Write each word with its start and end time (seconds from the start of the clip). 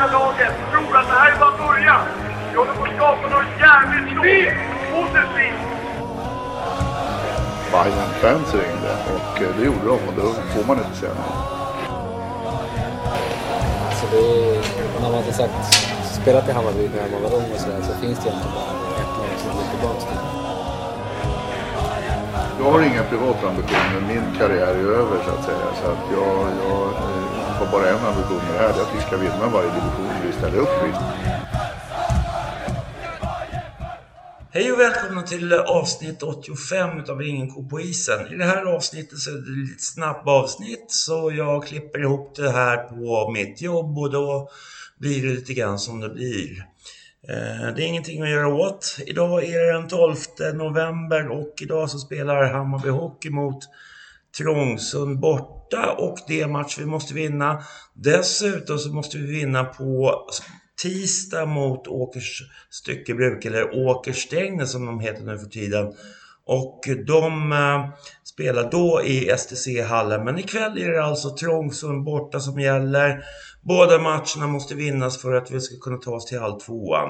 hela 0.00 0.12
laget 0.18 0.54
tror 0.72 0.96
att 0.96 1.08
det 1.08 1.14
här 1.14 1.32
är 1.32 1.38
bara 1.38 1.56
början. 1.66 2.04
Vi 2.50 2.56
håller 2.56 2.72
på 2.72 2.84
att 2.84 2.96
skapa 2.96 3.28
något 3.34 3.52
jävligt 3.66 4.08
stort. 4.12 4.54
Positivt. 4.94 5.60
Bayern 7.72 8.10
fans 8.22 8.54
ringde 8.54 8.92
och 9.14 9.42
eh, 9.42 9.56
det 9.58 9.64
gjorde 9.64 9.86
de 9.86 9.98
och 10.08 10.14
då 10.16 10.22
får 10.52 10.64
man 10.66 10.76
inte 10.78 10.96
säga 10.96 11.12
nej. 11.14 11.32
Så 13.98 14.06
det 14.12 14.18
är, 14.18 15.00
när 15.02 15.10
man 15.12 15.22
som 15.22 15.32
sagt 15.32 15.74
spelat 16.22 16.48
i 16.48 16.52
Hammarby 16.52 16.90
när 16.94 17.10
man 17.12 17.22
var 17.22 17.38
ung 17.38 17.50
och 17.54 17.60
sådär 17.60 17.80
så 17.82 17.92
finns 18.02 18.18
det 18.18 18.28
egentligen 18.28 18.54
bara 18.54 18.72
ett 19.02 19.12
lag 19.18 19.32
som 19.42 19.50
går 19.56 19.66
tillbaka 19.72 20.00
till. 20.00 20.20
Jag 22.60 22.70
har 22.72 22.80
inga 22.80 23.02
privata 23.02 23.48
ambitioner. 23.48 24.00
Min 24.08 24.38
karriär 24.38 24.74
är 24.82 24.92
över 25.00 25.16
så 25.24 25.30
att 25.30 25.44
säga. 25.44 25.66
Så 25.82 25.90
att 25.92 26.04
jag, 26.12 26.36
jag 26.64 26.82
eh, 26.88 27.29
har 27.60 27.72
bara 27.72 27.88
en 27.88 28.04
ambition 28.04 28.36
med 28.36 28.54
det 28.54 28.58
här. 28.58 28.72
Det 28.74 28.80
är 28.80 28.82
att 28.82 28.96
vi 28.96 29.00
ska 29.00 29.16
vinna 29.16 29.48
varje 29.48 29.70
division 29.70 30.26
vi 30.26 30.32
ställer 30.32 30.58
upp 30.58 30.68
i. 30.68 30.92
Hej 34.52 34.72
och 34.72 34.80
välkomna 34.80 35.22
till 35.22 35.52
avsnitt 35.52 36.22
85 36.22 36.98
utav 36.98 37.22
Ingen 37.22 37.50
ko 37.50 37.68
på 37.68 37.80
isen. 37.80 38.32
I 38.32 38.36
det 38.36 38.44
här 38.44 38.64
avsnittet 38.64 39.18
så 39.18 39.30
är 39.30 39.34
det 39.34 39.50
lite 39.50 39.82
snabbt 39.82 40.28
avsnitt 40.28 40.84
så 40.88 41.32
jag 41.36 41.66
klipper 41.66 42.00
ihop 42.00 42.36
det 42.36 42.50
här 42.50 42.76
på 42.76 43.30
mitt 43.30 43.62
jobb 43.62 43.98
och 43.98 44.10
då 44.10 44.48
blir 44.98 45.22
det 45.22 45.34
lite 45.34 45.54
grann 45.54 45.78
som 45.78 46.00
det 46.00 46.08
blir. 46.08 46.64
Eh, 47.28 47.74
det 47.76 47.82
är 47.82 47.86
ingenting 47.86 48.22
att 48.22 48.30
göra 48.30 48.48
åt. 48.48 48.96
Idag 49.06 49.44
är 49.44 49.60
det 49.60 49.72
den 49.72 49.88
12 49.88 50.16
november 50.54 51.28
och 51.28 51.54
idag 51.62 51.90
så 51.90 51.98
spelar 51.98 52.52
Hammarby 52.52 52.88
Hockey 52.88 53.30
mot 53.30 53.58
Trångsund 54.38 55.20
borta 55.70 55.92
och 55.92 56.18
det 56.26 56.40
är 56.40 56.44
en 56.44 56.52
match 56.52 56.76
vi 56.78 56.86
måste 56.86 57.14
vinna. 57.14 57.62
Dessutom 57.94 58.78
så 58.78 58.88
måste 58.88 59.18
vi 59.18 59.26
vinna 59.26 59.64
på 59.64 60.24
tisdag 60.82 61.46
mot 61.46 61.88
Åkers 61.88 62.42
Styckebruk, 62.70 63.44
eller 63.44 63.88
Åkersträngnäs 63.88 64.72
som 64.72 64.86
de 64.86 65.00
heter 65.00 65.22
nu 65.22 65.38
för 65.38 65.46
tiden. 65.46 65.92
Och 66.46 66.80
de 67.06 67.52
eh, 67.52 67.88
spelar 68.24 68.70
då 68.70 69.02
i 69.04 69.30
STC-hallen. 69.36 70.24
Men 70.24 70.38
ikväll 70.38 70.78
är 70.78 70.88
det 70.88 71.04
alltså 71.04 71.36
Trångsund 71.36 72.04
borta 72.04 72.40
som 72.40 72.60
gäller. 72.60 73.22
Båda 73.62 73.98
matcherna 73.98 74.46
måste 74.46 74.74
vinnas 74.74 75.22
för 75.22 75.34
att 75.34 75.50
vi 75.50 75.60
ska 75.60 75.76
kunna 75.76 75.96
ta 75.96 76.10
oss 76.10 76.26
till 76.26 76.38
halv 76.38 76.58
tvåan. 76.58 77.08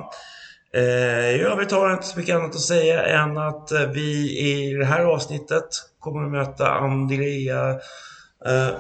Eh, 0.75 1.31
I 1.31 1.41
övrigt 1.41 1.73
har 1.73 1.89
jag 1.89 1.97
inte 1.97 2.07
så 2.07 2.19
mycket 2.19 2.37
annat 2.37 2.55
att 2.55 2.61
säga 2.61 3.03
än 3.03 3.39
att 3.39 3.73
eh, 3.73 3.87
vi 3.87 4.39
i 4.39 4.75
det 4.75 4.85
här 4.85 5.05
avsnittet 5.05 5.69
kommer 6.01 6.25
att 6.25 6.31
möta 6.31 6.71
Andrea 6.71 7.79
Eh, 8.47 8.75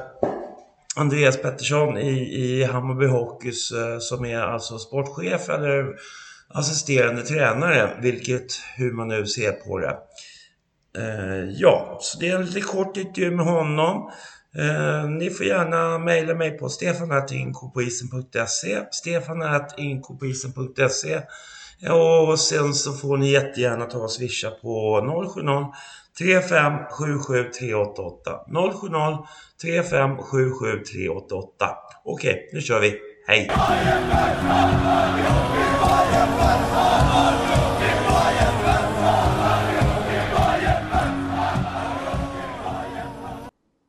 Andreas 0.96 1.36
Pettersson 1.36 1.98
i, 1.98 2.10
i 2.44 2.64
Hammarby 2.64 3.06
Hockeys 3.06 3.72
eh, 3.72 3.98
som 3.98 4.24
är 4.24 4.38
alltså 4.38 4.78
sportchef 4.78 5.48
eller 5.48 5.94
assisterande 6.48 7.22
tränare, 7.22 7.98
vilket 8.02 8.52
hur 8.76 8.92
man 8.92 9.08
nu 9.08 9.26
ser 9.26 9.52
på 9.52 9.78
det. 9.78 9.96
Eh, 10.98 11.44
ja, 11.50 11.98
så 12.00 12.18
det 12.18 12.28
är 12.28 12.36
en 12.36 12.44
lite 12.44 12.60
kort 12.60 12.96
intervju 12.96 13.30
med 13.30 13.46
honom. 13.46 14.10
Eh, 14.56 15.08
ni 15.08 15.30
får 15.30 15.46
gärna 15.46 15.98
mejla 15.98 16.34
mig 16.34 16.58
på 16.58 16.68
stefanattinkopoisen.se 16.68 18.84
stefanattinkopoisen.se 18.90 21.20
och 22.28 22.40
sen 22.40 22.74
så 22.74 22.92
får 22.92 23.16
ni 23.16 23.30
jättegärna 23.30 23.86
ta 23.86 23.98
och 23.98 24.10
swisha 24.10 24.50
på 24.50 25.00
070 25.34 25.72
35 26.18 26.72
77 26.90 27.50
388 27.52 28.40
070 28.72 29.26
35 29.62 30.16
77 30.22 30.82
388 30.84 31.66
Okej, 32.04 32.50
nu 32.52 32.60
kör 32.60 32.80
vi. 32.80 32.98
Hej! 33.26 33.50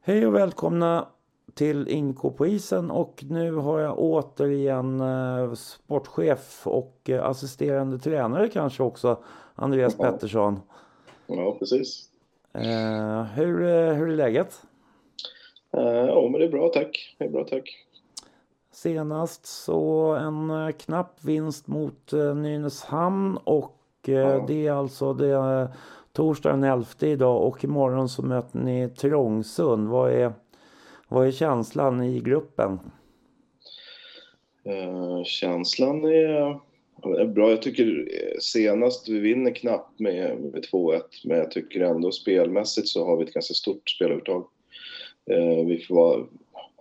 Hej 0.04 0.28
och 0.28 0.36
välkomna 0.36 1.08
till 1.54 1.88
Inko 1.88 2.32
på 2.32 2.48
isen 2.48 2.92
och 2.92 3.24
nu 3.30 3.54
har 3.54 3.80
jag 3.80 4.00
återigen 4.00 5.02
eh, 5.02 5.54
sportchef 5.54 6.68
och 6.68 7.02
eh, 7.10 7.26
assisterande 7.26 8.00
tränare 8.00 8.50
kanske 8.50 8.84
också, 8.84 9.24
Andreas 9.56 9.96
Ja. 10.00 10.04
Pettersson. 10.06 10.60
Ja, 11.28 11.56
precis. 11.60 12.11
Eh, 12.54 13.24
hur, 13.24 13.64
eh, 13.64 13.94
hur 13.94 14.10
är 14.10 14.16
läget? 14.16 14.62
Uh, 15.78 15.84
ja, 15.84 16.30
men 16.32 16.40
det 16.40 16.46
är 16.46 16.52
bra 16.52 16.70
tack. 16.70 17.16
Det 17.18 17.26
är 17.26 17.30
bra 17.30 17.44
tack. 17.44 17.86
Senast 18.72 19.46
så 19.46 20.14
en 20.16 20.50
eh, 20.50 20.72
knapp 20.72 21.24
vinst 21.24 21.68
mot 21.68 22.14
eh, 22.14 22.36
Nynäshamn 22.36 23.38
och 23.44 23.78
eh, 24.08 24.14
Ja. 24.14 24.46
det 24.48 24.68
är 24.68 24.72
alltså 24.72 25.14
det 25.14 25.28
är 25.28 25.68
torsdag 26.14 26.50
den 26.52 26.64
11 26.64 26.86
idag 27.00 27.44
och 27.44 27.64
imorgon 27.64 28.10
så 28.10 28.22
möter 28.22 28.60
ni 28.60 28.90
Trångsund. 28.90 29.88
Vad 29.90 30.12
är, 30.12 30.34
vad 31.08 31.28
är 31.28 31.32
känslan 31.32 32.04
i 32.04 32.20
gruppen? 32.20 32.80
Eh, 34.64 35.24
känslan 35.24 36.06
är, 36.06 36.60
är 37.04 37.26
bra. 37.26 37.50
Jag 37.50 37.62
tycker 37.62 38.08
eh, 38.12 38.40
senast 38.40 39.10
vi 39.10 39.20
vinner 39.20 39.52
knappt 39.52 40.00
med, 40.00 40.38
med 40.40 40.66
2-1, 40.72 41.02
men 41.24 41.38
jag 41.38 41.52
tycker 41.52 41.82
ändå 41.82 42.12
spelmässigt 42.12 42.88
så 42.88 43.06
har 43.06 43.18
vi 43.18 43.24
ett 43.24 43.34
ganska 43.34 43.54
stort 43.54 43.90
spelövertag. 43.90 44.48
Eh, 45.32 45.66
vi 45.66 45.86
får 45.88 45.96
vara, 45.96 46.26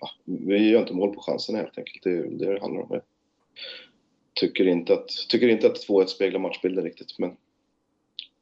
ja, 0.01 0.11
vi 0.25 0.71
gör 0.71 0.81
inte 0.81 0.95
mål 0.95 1.15
på 1.15 1.21
chansen 1.21 1.55
helt 1.55 1.79
enkelt. 1.79 2.05
Det 2.05 2.11
är 2.11 2.23
det 2.23 2.53
det 2.53 2.61
handlar 2.61 2.83
om. 2.83 2.89
Jag 2.91 3.03
tycker 4.35 4.67
inte 4.67 4.95
att, 4.95 5.09
tycker 5.29 5.49
inte 5.49 5.67
att 5.67 5.89
2-1 5.89 6.07
speglar 6.07 6.41
matchbilden 6.41 6.85
riktigt, 6.85 7.19
men, 7.19 7.37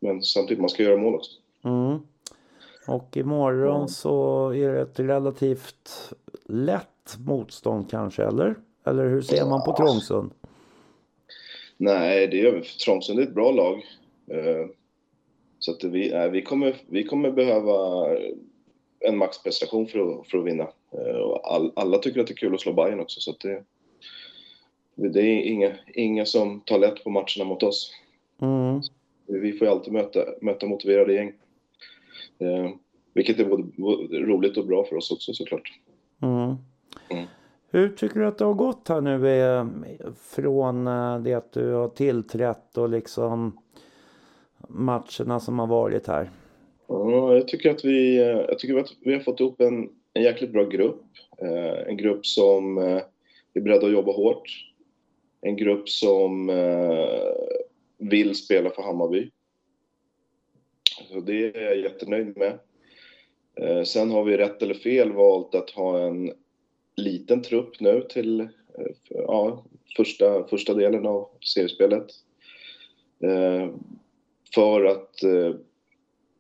men 0.00 0.22
samtidigt, 0.22 0.60
man 0.60 0.71
ska 0.71 0.83
göra 0.83 0.97
mål 0.97 1.15
också. 1.15 1.31
Mm. 1.65 1.99
Och 2.89 3.16
imorgon 3.16 3.81
Ja. 3.81 3.89
så 3.89 4.49
är 4.50 4.72
det 4.72 4.81
ett 4.81 5.00
relativt 5.00 6.12
lätt 6.47 7.19
motstånd 7.19 7.91
kanske, 7.91 8.25
eller? 8.25 8.55
Eller 8.84 9.09
hur 9.09 9.22
ser 9.22 9.47
man 9.47 9.65
på 9.65 9.77
Trångsund? 9.77 10.31
Nej, 11.81 12.27
det 12.27 12.37
gör 12.37 12.53
vi. 12.53 12.62
Trångsund 12.62 13.19
är 13.19 13.22
ett 13.22 13.34
bra 13.34 13.50
lag. 13.50 13.77
Eh, 14.31 14.66
Så 15.59 15.71
att 15.72 15.84
vi, 15.84 16.11
nej, 16.11 16.31
vi, 16.31 16.43
kommer, 16.43 16.77
vi 16.89 17.05
kommer 17.05 17.31
behöva 17.31 18.06
en 19.00 19.16
maxprestation 19.16 19.87
för 19.87 19.99
att, 20.21 20.28
för 20.28 20.39
att 20.39 20.44
vinna. 20.44 20.69
Eh, 20.93 21.16
Och 21.16 21.55
all, 21.55 21.72
alla 21.77 21.99
tycker 21.99 22.21
att 22.21 22.27
det 22.27 22.33
är 22.33 22.37
kul 22.37 22.55
att 22.55 22.61
slå 22.61 22.72
Bayern 22.72 23.00
också, 23.00 23.21
så 23.21 23.31
att 23.31 23.41
det, 23.41 23.65
det 24.94 25.21
är 25.21 25.41
inga, 25.43 25.72
inga 25.94 26.27
som 26.27 26.61
tar 26.61 26.78
lätt 26.78 27.05
på 27.05 27.11
matcherna 27.11 27.44
mot 27.44 27.62
oss. 27.62 27.93
Mm. 28.43 28.81
Vi 29.27 29.53
får 29.53 29.66
ju 29.66 29.72
alltid 29.72 29.93
möta, 29.93 30.25
möta 30.41 30.66
motiverade 30.66 31.15
gäng. 31.15 31.33
Eh, 32.39 32.71
Vilket 33.15 33.41
är 33.41 33.45
både 33.45 33.62
roligt 34.19 34.56
och 34.56 34.66
bra 34.66 34.84
för 34.84 34.97
oss 34.97 35.10
också 35.10 35.33
såklart. 35.34 35.72
Hur 37.71 37.89
tycker 37.89 38.21
du 38.21 38.27
att 38.27 38.39
det 38.39 38.45
har 38.45 38.55
gått 38.55 38.89
här 38.89 39.01
nu 39.01 39.29
eh, 39.29 39.67
från 40.21 40.87
eh, 40.87 41.21
det 41.21 41.34
att 41.34 41.53
du 41.53 41.73
har 41.73 41.89
tillträtt 41.89 42.79
och 42.79 42.89
liksom 42.89 43.59
matcherna 44.69 45.41
som 45.41 45.59
har 45.59 45.67
varit 45.67 46.07
här? 46.07 46.31
Ja, 46.89 47.34
jag 47.34 47.49
tycker 47.49 47.71
att 47.71 47.84
vi, 47.84 48.19
eh, 48.19 48.27
jag 48.27 48.59
tycker 48.59 48.78
att 48.78 48.93
vi 49.01 49.12
har 49.12 49.21
fått 49.21 49.41
ihop 49.41 49.61
en, 49.61 49.89
en 50.15 50.23
jäkligt 50.23 50.53
bra 50.53 50.65
grupp. 50.65 51.05
Eh, 51.43 51.89
en 51.89 51.97
grupp 51.97 52.27
som 52.27 52.78
eh, 52.78 53.03
är 53.55 53.61
beredd 53.61 53.84
att 53.84 53.93
jobba 53.93 54.12
hårt. 54.12 54.65
En 55.41 55.57
grupp 55.57 55.89
som 55.89 56.51
eh, 56.51 57.33
vill 57.99 58.34
spela 58.34 58.71
för 58.71 58.83
Hammarby. 58.83 59.31
Så 61.12 61.21
det 61.21 61.57
är 61.57 61.62
jag 61.62 61.78
jättenöjd 61.78 62.37
med. 62.37 62.59
Sen 63.87 64.11
har 64.11 64.25
vi 64.25 64.37
rätt 64.37 64.62
eller 64.62 64.75
fel 64.75 65.12
valt 65.12 65.55
att 65.55 65.71
ha 65.71 66.01
en 66.01 66.33
liten 66.98 67.42
trupp 67.42 67.80
nu 67.80 68.03
till 68.03 68.41
eh, 68.41 68.47
ja, 69.09 69.65
första, 69.97 70.48
första 70.48 70.74
delen 70.74 71.06
av 71.06 71.28
seriespelet. 71.54 72.06
Eh, 73.24 73.71
för 74.54 74.84
att 74.84 75.22
eh, 75.22 75.54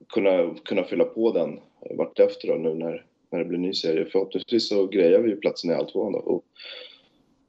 kunna, 0.08 0.54
kunna 0.64 0.84
fylla 0.84 1.04
på 1.04 1.32
den 1.32 1.60
vartefter 1.98 2.48
då, 2.48 2.54
nu 2.54 2.74
när, 2.74 3.06
när 3.30 3.38
det 3.38 3.44
blir 3.44 3.58
ny 3.58 3.72
serie. 3.72 4.04
Förhoppningsvis 4.04 4.68
så 4.68 4.86
grejar 4.86 5.20
vi 5.20 5.30
ju 5.30 5.36
platsen 5.36 5.70
i 5.70 5.74
alltvåan 5.74 6.12
då 6.12 6.18
och, 6.18 6.44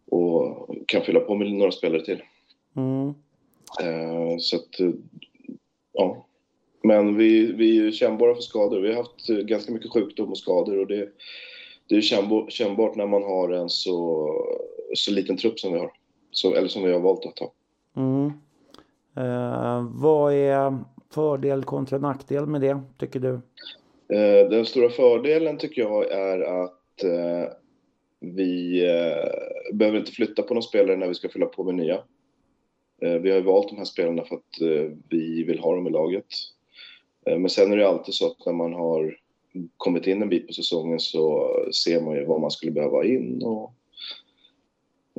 och 0.10 0.76
kan 0.88 1.02
fylla 1.02 1.20
på 1.20 1.36
med 1.36 1.52
några 1.52 1.72
spelare 1.72 2.06
till. 2.06 2.22
Mm. 2.76 3.14
Så 4.40 4.56
att, 4.56 4.96
ja. 5.94 6.26
Men 6.84 7.18
vi, 7.18 7.52
vi 7.52 7.70
är 7.80 7.84
ju 7.84 7.92
kännbara 7.92 8.36
för 8.36 8.42
skador. 8.42 8.82
Vi 8.82 8.88
har 8.88 8.96
haft 8.96 9.28
ganska 9.28 9.72
mycket 9.72 9.92
sjukdom 9.92 10.30
och 10.30 10.38
skador 10.38 10.80
och 10.80 10.88
det, 10.88 11.10
det 11.90 11.96
är 11.96 12.50
kännbart 12.50 12.96
när 12.96 13.08
man 13.08 13.24
har 13.24 13.50
en 13.50 13.70
så, 13.70 14.30
så 14.94 15.12
liten 15.12 15.38
trupp 15.38 15.60
som 15.60 15.74
vi 15.74 15.80
har. 15.80 15.92
Så, 16.32 16.54
eller 16.54 16.68
som 16.68 16.84
vi 16.84 16.92
har 16.92 17.00
valt 17.00 17.26
att 17.26 17.40
ha. 17.40 17.52
Mm. 17.96 18.32
Eh, 19.18 19.88
vad 19.94 20.34
är 20.34 20.78
fördel 21.14 21.64
kontra 21.64 21.98
nackdel 21.98 22.46
med 22.46 22.62
det, 22.62 22.82
tycker 22.98 23.20
du? 23.20 23.34
Eh, 24.16 24.50
Den 24.50 24.66
stora 24.66 24.90
fördelen 24.90 25.58
tycker 25.58 25.82
jag 25.82 26.12
är 26.12 26.64
att 26.64 27.04
eh, 27.04 27.52
vi 28.20 28.84
eh, 28.90 29.74
behöver 29.74 30.00
inte 30.00 30.12
flytta 30.12 30.44
på 30.44 30.54
några 30.54 30.62
spelare 30.62 30.98
när 30.98 31.08
vi 31.08 31.14
ska 31.14 31.30
fylla 31.30 31.46
på 31.46 31.64
med 31.64 31.76
nya. 31.76 31.96
Eh, 33.02 33.14
vi 33.14 33.30
har 33.30 33.38
ju 33.38 33.44
valt 33.44 33.70
de 33.70 33.78
här 33.78 33.86
spelarna 33.86 34.24
för 34.24 34.36
att 34.36 34.62
eh, 34.62 34.92
vi 35.10 35.44
vill 35.44 35.60
ha 35.60 35.76
dem 35.76 35.88
i 35.88 35.90
laget. 35.90 36.26
Men 37.26 37.50
sen 37.50 37.72
är 37.72 37.78
det 37.78 37.88
alltid 37.88 38.14
så 38.14 38.28
att 38.28 38.46
när 38.46 38.54
man 38.54 38.74
har 38.74 39.18
kommit 39.78 40.08
in 40.08 40.22
en 40.22 40.30
bit 40.30 40.48
på 40.48 40.54
säsongen 40.54 41.00
så 41.00 41.50
ser 41.86 42.02
man 42.02 42.16
ju 42.16 42.26
vad 42.26 42.42
man 42.42 42.52
skulle 42.52 42.72
behöva 42.72 43.06
in 43.06 43.44
och 43.44 43.74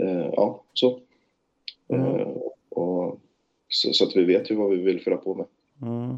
eh, 0.03 0.31
ja, 0.33 0.63
så. 0.73 1.01
Mm. 1.89 2.07
Eh, 2.07 2.29
och, 2.69 3.21
så. 3.69 3.93
Så 3.93 4.05
att 4.05 4.17
vi 4.17 4.25
vet 4.25 4.51
ju 4.51 4.55
vad 4.55 4.71
vi 4.71 4.77
vill 4.77 5.01
fylla 5.01 5.17
på 5.17 5.35
med. 5.35 5.47
Mm. 5.83 6.11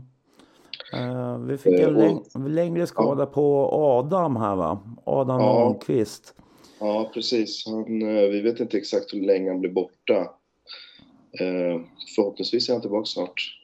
Eh, 0.93 1.39
vi 1.39 1.59
fick 1.59 1.73
en 1.81 1.97
Eh, 1.97 2.03
läng- 2.03 2.49
längre 2.49 2.87
skada 2.87 3.27
på 3.27 3.69
Adam 3.73 4.37
här 4.37 4.57
va? 4.57 4.79
Adam 5.05 5.41
Ja. 5.41 5.75
Ja, 6.81 7.11
precis. 7.15 7.67
Han, 7.67 8.03
eh, 8.03 8.23
vi 8.31 8.41
vet 8.41 8.61
inte 8.61 8.77
exakt 8.79 9.15
hur 9.15 9.21
länge 9.21 9.51
han 9.51 9.61
blir 9.61 9.71
borta. 9.71 10.17
Eh, 11.41 11.81
förhoppningsvis 12.17 12.69
är 12.69 12.73
han 12.73 12.81
tillbaka 12.83 13.05
snart. 13.07 13.59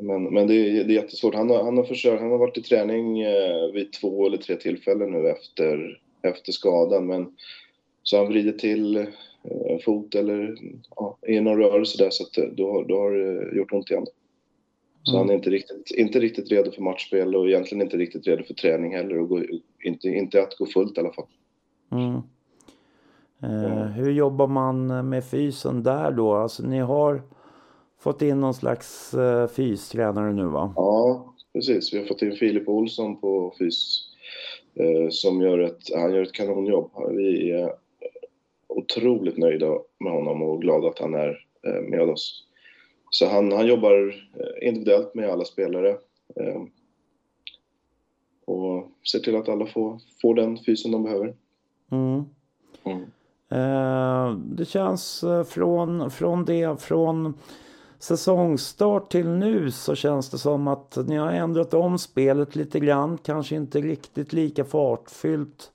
Men 0.00 0.22
men 0.34 0.46
det, 0.46 0.54
är, 0.54 0.84
det 0.84 0.92
är 0.92 1.02
jättesvårt. 1.02 1.34
Han 1.34 1.50
har, 1.50 1.64
han, 1.64 1.76
har 1.76 1.84
försökt, 1.84 2.20
han 2.22 2.30
har 2.30 2.38
varit 2.38 2.58
i 2.58 2.62
träning 2.62 3.20
eh, 3.20 3.72
vid 3.74 3.92
två 3.92 4.26
eller 4.26 4.36
tre 4.36 4.56
tillfällen 4.56 5.10
nu 5.12 5.28
efter, 5.28 6.00
efter 6.22 6.52
skadan. 6.52 7.06
Men 7.06 7.26
så 8.02 8.16
han 8.16 8.26
vridit 8.26 8.58
till 8.58 8.96
eh, 8.96 9.78
fot 9.84 10.14
eller 10.14 10.56
ja, 10.96 11.18
i 11.26 11.40
någon 11.40 11.58
rörelse 11.58 12.04
där 12.04 12.10
så 12.10 12.24
att 12.24 12.38
eh, 12.38 12.44
då, 12.56 12.72
har- 12.72 12.84
då 12.84 12.98
har 12.98 13.10
det 13.10 13.56
gjort 13.56 13.72
ont 13.72 13.90
igen. 13.90 14.06
Så 15.02 15.18
han 15.18 15.30
är 15.30 15.34
inte 15.34 15.50
riktigt, 15.50 15.90
inte 15.90 16.20
riktigt 16.20 16.52
redo 16.52 16.70
för 16.70 16.82
matchspel 16.82 17.36
och 17.36 17.48
egentligen 17.48 17.82
inte 17.82 17.96
riktigt 17.96 18.26
redo 18.26 18.42
för 18.44 18.54
träning 18.54 18.94
heller. 18.94 19.18
Och 19.18 19.28
gå, 19.28 19.42
inte, 19.84 20.08
inte 20.08 20.42
att 20.42 20.56
gå 20.58 20.66
fullt 20.66 20.96
i 20.96 21.00
alla 21.00 21.12
fall. 21.12 21.26
Mm. 21.92 22.14
Eh, 23.42 23.86
hur 23.86 24.12
jobbar 24.12 24.46
man 24.46 25.08
med 25.08 25.24
fysen 25.24 25.82
där 25.82 26.10
då? 26.10 26.34
Alltså 26.34 26.62
ni 26.66 26.78
har 26.78 27.22
fått 28.04 28.22
in 28.22 28.40
någon 28.40 28.54
slags 28.54 29.14
eh, 29.14 29.48
fystränare 29.48 30.32
nu 30.32 30.44
va? 30.46 30.72
Ja, 30.76 31.34
precis. 31.52 31.94
Vi 31.94 31.98
har 31.98 32.06
fått 32.06 32.22
in 32.22 32.36
Filip 32.36 32.68
Olsson 32.68 33.20
på 33.20 33.54
fys 33.58 34.00
eh, 34.74 35.08
som 35.10 35.42
gör 35.42 35.58
ett, 35.58 35.80
han 35.94 36.14
gör 36.14 36.22
ett 36.22 36.32
kanonjobb. 36.32 36.90
Vi 37.10 37.50
är 37.50 37.72
otroligt 38.68 39.38
nöjda 39.38 39.78
med 39.98 40.12
honom 40.12 40.42
och 40.42 40.62
glada 40.62 40.88
att 40.88 40.98
han 40.98 41.14
är 41.14 41.46
eh, 41.66 41.82
med 41.82 42.00
oss. 42.00 42.46
Så 43.10 43.26
han, 43.26 43.52
han 43.52 43.66
jobbar 43.66 44.14
eh, 44.34 44.68
individuellt 44.68 45.14
med 45.14 45.30
alla 45.30 45.44
spelare 45.44 45.90
eh, 46.36 46.62
och 48.44 48.88
ser 49.12 49.18
till 49.18 49.36
att 49.36 49.48
alla 49.48 49.66
får, 49.66 50.00
får 50.22 50.34
den 50.34 50.58
fysen 50.66 50.92
de 50.92 51.02
behöver. 51.02 51.34
Mm. 51.90 52.24
Mm. 52.84 53.02
Eh, 53.48 54.38
det 54.38 54.64
känns 54.64 55.24
från, 55.48 56.10
från 56.10 56.44
det, 56.44 56.82
från 56.82 57.34
säsongstart 58.04 59.12
till 59.12 59.28
nu 59.28 59.70
så 59.70 59.94
känns 59.94 60.30
det 60.30 60.38
som 60.38 60.68
att 60.68 60.98
ni 61.06 61.16
har 61.16 61.32
ändrat 61.32 61.74
om 61.74 61.98
spelet 61.98 62.56
lite 62.56 62.80
grann. 62.80 63.18
Kanske 63.18 63.56
inte 63.56 63.80
riktigt 63.80 64.32
lika 64.32 64.64
fartfyllt 64.64 65.70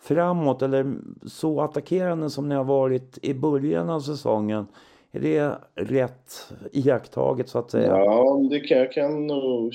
framåt 0.00 0.62
eller 0.62 0.94
så 1.26 1.60
attackerande 1.60 2.30
som 2.30 2.48
ni 2.48 2.54
har 2.54 2.64
varit 2.64 3.18
i 3.22 3.34
början 3.34 3.90
av 3.90 4.00
säsongen. 4.00 4.66
Är 5.12 5.20
det 5.20 5.58
rätt 5.74 6.52
iakttaget 6.72 7.48
så 7.48 7.58
att 7.58 7.70
säga? 7.70 7.86
Ja, 7.86 8.46
det 8.50 8.60
kan, 8.60 8.78
jag 8.78 8.92
kan 8.92 9.26
nog 9.26 9.74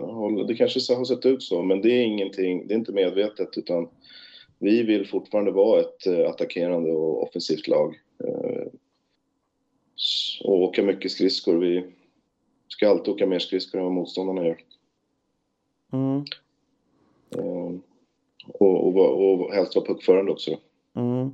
hålla. 0.00 0.44
Det 0.44 0.54
kanske 0.54 0.94
har 0.94 1.04
sett 1.04 1.26
ut 1.26 1.42
så, 1.42 1.62
men 1.62 1.82
det 1.82 1.90
är 1.90 2.02
ingenting. 2.02 2.66
Det 2.66 2.74
är 2.74 2.78
inte 2.78 2.92
medvetet, 2.92 3.58
utan 3.58 3.88
vi 4.58 4.82
vill 4.82 5.06
fortfarande 5.08 5.50
vara 5.50 5.80
ett 5.80 6.06
eh, 6.06 6.30
attackerande 6.30 6.90
och 6.90 7.22
offensivt 7.22 7.68
lag. 7.68 7.94
Eh, 8.24 8.55
och 10.44 10.62
åka 10.62 10.82
mycket 10.82 11.10
skridskor. 11.12 11.58
Vi 11.58 11.84
ska 12.68 12.90
alltid 12.90 13.14
åka 13.14 13.26
mer 13.26 13.38
skridskor 13.38 13.78
än 13.78 13.84
vad 13.84 13.92
motståndarna 13.94 14.46
gör. 14.46 14.56
Mm, 15.92 16.24
Eh, 17.30 17.72
Och, 18.48 18.86
och, 18.88 19.32
och 19.40 19.52
helst 19.54 19.76
vara 19.76 19.86
puckförande 19.86 20.32
också. 20.32 20.50
Mm. 20.94 21.30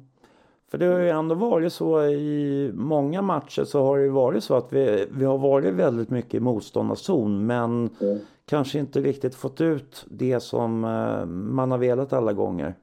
För 0.71 0.79
det 0.79 0.87
har 0.87 0.99
ju 0.99 1.09
ändå 1.09 1.35
varit 1.35 1.73
så 1.73 2.05
i 2.07 2.71
många 2.75 3.23
matcher 3.23 3.65
så 3.65 3.83
har 3.83 3.99
det 3.99 4.05
ju 4.05 4.11
varit 4.11 4.45
så 4.45 4.55
att 4.55 4.73
vi, 4.73 5.07
vi 5.11 5.25
har 5.25 5.39
varit 5.39 5.75
väldigt 5.75 6.11
mycket 6.11 6.35
i 6.35 6.41
motståndarzon 6.41 7.47
men 7.47 7.91
Mm. 8.01 8.19
kanske 8.47 8.79
inte 8.79 9.01
riktigt 9.01 9.35
fått 9.35 9.61
ut 9.61 10.05
det 10.11 10.41
som 10.41 10.85
eh, 10.85 11.27
man 11.27 11.71
har 11.71 11.79
velat 11.79 12.13
alla 12.13 12.33
gånger. 12.33 12.75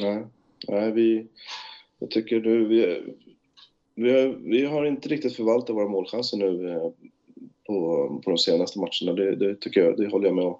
Nej, 0.00 0.26
nej 0.68 0.92
vi, 0.92 1.26
jag 1.98 2.10
tycker 2.10 2.40
du, 2.40 2.66
vi, 2.66 3.02
vi, 3.96 4.10
har, 4.10 4.28
vi 4.28 4.64
har 4.64 4.84
inte 4.84 5.08
riktigt 5.08 5.36
förvaltat 5.36 5.76
våra 5.76 5.88
målchanser 5.88 6.36
nu 6.36 6.70
eh, 6.70 6.90
på, 7.66 8.08
på 8.24 8.30
de 8.30 8.38
senaste 8.38 8.78
matcherna. 8.78 9.12
Det, 9.12 9.36
det 9.36 9.60
tycker 9.60 9.80
jag, 9.84 9.96
det 9.96 10.08
håller 10.08 10.26
jag 10.26 10.34
med 10.34 10.44
om. 10.44 10.58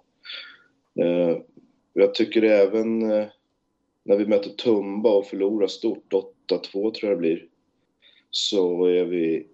Eh, 1.00 1.38
jag 1.93 2.15
tycker 2.15 2.43
även 2.43 3.11
eh, 3.11 3.27
när 4.05 4.17
vi 4.17 4.27
möter 4.27 4.50
Tumba 4.50 5.11
och 5.11 5.27
förlorar 5.27 5.67
stort, 5.67 6.12
8-2 6.50 6.71
tror 6.73 6.94
jag 7.00 7.11
det 7.11 7.17
blir, 7.17 7.47
så 8.31 8.85
är 8.85 9.05
vi 9.05 9.47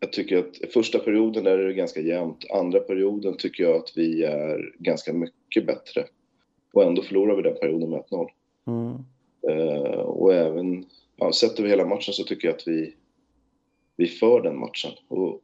jag 0.00 0.12
tycker 0.12 0.38
att 0.38 0.72
första 0.72 0.98
perioden 0.98 1.46
är 1.46 1.58
det 1.58 1.72
ganska 1.72 2.00
jämnt. 2.00 2.44
Andra 2.50 2.80
perioden 2.80 3.36
tycker 3.36 3.62
jag 3.64 3.76
att 3.76 3.92
vi 3.96 4.22
är 4.24 4.72
ganska 4.78 5.12
mycket 5.12 5.66
bättre. 5.66 6.04
Och 6.72 6.84
ändå 6.84 7.02
förlorar 7.02 7.36
vi 7.36 7.42
den 7.42 7.54
perioden 7.60 7.90
med 7.90 8.02
1-0. 8.10 8.28
Mm. 8.66 8.96
Och 10.04 10.34
även, 10.34 10.84
ja, 11.16 11.32
sett 11.32 11.58
över 11.58 11.68
hela 11.68 11.86
matchen 11.86 12.14
så 12.14 12.24
tycker 12.24 12.48
jag 12.48 12.54
att 12.54 12.68
vi, 12.68 12.94
vi 13.96 14.06
för 14.06 14.42
den 14.42 14.58
matchen. 14.58 14.90
Och 15.08 15.40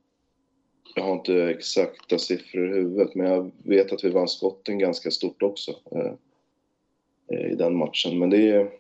jag 0.95 1.03
har 1.03 1.13
inte 1.13 1.35
exakta 1.35 2.19
siffror 2.19 2.71
i 2.71 2.75
huvudet, 2.75 3.15
men 3.15 3.27
jag 3.27 3.51
vet 3.65 3.93
att 3.93 4.05
vi 4.05 4.11
vann 4.11 4.29
skotten 4.29 4.79
ganska 4.79 5.11
stort 5.11 5.43
också 5.43 5.71
eh, 5.91 7.53
i 7.53 7.55
den 7.55 7.77
matchen. 7.77 8.19
Men 8.19 8.31
det 8.31 8.51
är, 8.51 8.71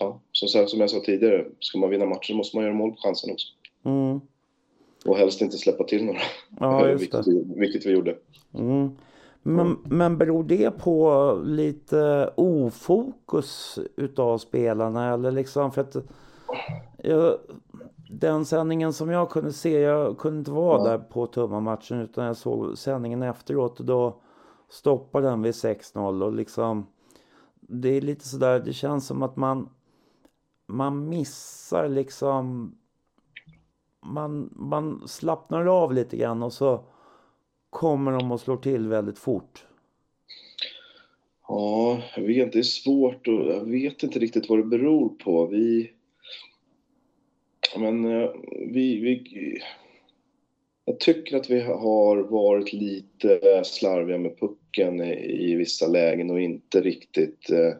ja, 0.00 0.20
som, 0.32 0.48
sagt, 0.48 0.70
som 0.70 0.80
jag 0.80 0.90
sa 0.90 1.00
tidigare, 1.00 1.46
ska 1.60 1.78
man 1.78 1.90
vinna 1.90 2.06
matchen 2.06 2.36
måste 2.36 2.56
man 2.56 2.64
göra 2.64 2.74
mål 2.74 2.90
på 2.90 2.96
chansen 2.96 3.30
också. 3.32 3.48
Mm. 3.84 4.20
Och 5.06 5.16
helst 5.16 5.40
inte 5.40 5.58
släppa 5.58 5.84
till 5.84 6.04
några, 6.04 6.20
Ja, 6.60 6.88
just 6.90 7.02
vilket, 7.02 7.26
vi, 7.26 7.44
vilket 7.56 7.86
vi 7.86 7.90
gjorde. 7.90 8.16
Mm. 8.54 8.90
Men, 9.42 9.76
men 9.84 10.18
beror 10.18 10.44
det 10.44 10.70
på 10.70 11.32
lite 11.44 12.30
ofokus 12.36 13.78
utav 13.96 14.38
spelarna 14.38 15.14
eller 15.14 15.30
liksom 15.30 15.72
för 15.72 15.80
att 15.80 15.96
jag, 17.02 17.38
den 18.10 18.44
sändningen 18.44 18.92
som 18.92 19.10
jag 19.10 19.30
kunde 19.30 19.52
se, 19.52 19.80
jag 19.80 20.18
kunde 20.18 20.38
inte 20.38 20.50
vara 20.50 20.78
Ja. 20.78 20.84
där 20.90 20.98
på 20.98 21.26
Tumma-matchen 21.26 22.00
utan 22.00 22.24
jag 22.24 22.36
såg 22.36 22.78
sändningen 22.78 23.22
efteråt 23.22 23.80
och 23.80 23.86
då 23.86 24.20
stoppade 24.68 25.28
den 25.28 25.42
vid 25.42 25.52
6-0 25.52 26.22
och 26.24 26.32
liksom 26.32 26.86
det 27.60 27.88
är 27.88 28.00
lite 28.00 28.28
sådär, 28.28 28.60
det 28.60 28.72
känns 28.72 29.06
som 29.06 29.22
att 29.22 29.36
man 29.36 29.68
man 30.66 31.08
missar 31.08 31.88
liksom 31.88 32.74
man, 34.06 34.50
man 34.56 35.08
slappnar 35.08 35.66
av 35.66 35.94
lite 35.94 36.16
grann 36.16 36.42
och 36.42 36.52
så 36.52 36.84
kommer 37.70 38.12
de 38.12 38.32
och 38.32 38.40
slår 38.40 38.56
till 38.56 38.88
väldigt 38.88 39.18
fort. 39.18 39.64
Ja, 41.48 42.02
jag 42.16 42.22
vet, 42.22 42.52
det 42.52 42.58
är 42.58 42.62
svårt 42.62 43.28
och 43.28 43.34
jag 43.34 43.64
vet 43.64 44.02
inte 44.02 44.18
riktigt 44.18 44.48
vad 44.48 44.58
det 44.58 44.64
beror 44.64 45.08
på. 45.08 45.46
Vi... 45.46 45.92
Men 47.76 48.04
eh, 48.04 48.30
vi, 48.58 49.00
vi... 49.00 49.58
Jag 50.84 51.00
tycker 51.00 51.36
att 51.36 51.50
vi 51.50 51.60
har 51.60 52.16
varit 52.16 52.72
lite 52.72 53.62
slarviga 53.64 54.18
med 54.18 54.38
pucken 54.38 55.00
i, 55.00 55.50
i 55.50 55.54
vissa 55.54 55.86
lägen 55.86 56.30
och 56.30 56.40
inte 56.40 56.80
riktigt... 56.80 57.50
Eh, 57.50 57.74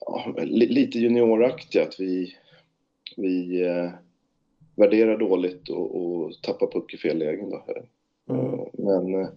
ja, 0.00 0.34
li, 0.38 0.66
lite 0.66 0.98
junioraktiga. 0.98 1.82
Att 1.82 2.00
vi, 2.00 2.34
vi 3.16 3.62
eh, 3.62 3.90
värderar 4.76 5.18
dåligt 5.18 5.68
och, 5.68 5.96
och 5.96 6.32
tappar 6.42 6.66
puck 6.66 6.94
i 6.94 6.96
fel 6.96 7.18
lägen. 7.18 7.50
Då. 7.50 7.64
Mm. 8.28 8.54
Eh, 8.54 8.66
Men... 8.72 9.14
Eh, 9.14 9.28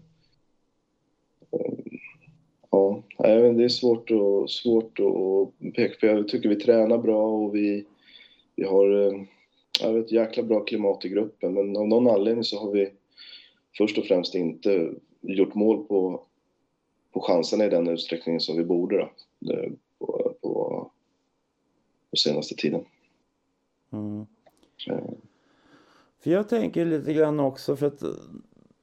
Ja, 2.70 3.04
det 3.18 3.64
är 3.64 3.70
svårt, 3.70 4.12
och, 4.12 4.50
svårt 4.50 5.00
att 5.00 5.74
peka 5.76 5.96
på. 6.00 6.06
Jag 6.06 6.28
tycker 6.28 6.50
vi 6.50 6.56
tränar 6.56 6.98
bra 6.98 7.28
och 7.28 7.56
vi, 7.56 7.86
vi 8.58 8.64
har 8.64 8.92
eh, 8.92 9.22
jag 9.80 9.94
vet, 9.94 10.06
ett 10.06 10.12
jäkla 10.12 10.44
bra 10.44 10.60
klimat 10.60 11.06
i 11.06 11.10
gruppen. 11.10 11.54
Men 11.54 11.78
av 11.78 11.88
någon 11.88 12.08
anledning 12.08 12.44
så 12.44 12.60
har 12.60 12.72
vi 12.72 12.92
först 13.78 13.98
och 13.98 14.06
främst 14.06 14.36
inte 14.36 14.94
gjort 15.22 15.56
mål 15.56 15.88
på, 15.88 16.26
på 17.12 17.22
chanserna 17.22 17.66
i 17.66 17.70
den 17.70 17.88
utsträckningen 17.88 18.42
som 18.42 18.58
vi 18.58 18.64
borde 18.64 19.10
då, 19.40 19.54
eh, 19.54 19.72
på, 20.00 20.34
på, 20.42 20.92
på 22.10 22.18
senaste 22.18 22.56
tiden. 22.56 22.86
Mm. 23.92 24.26
För 26.20 26.32
jag 26.32 26.50
tänker 26.50 26.86
lite 26.86 27.14
grann 27.14 27.40
också 27.40 27.76
för 27.76 27.88
att 27.88 28.04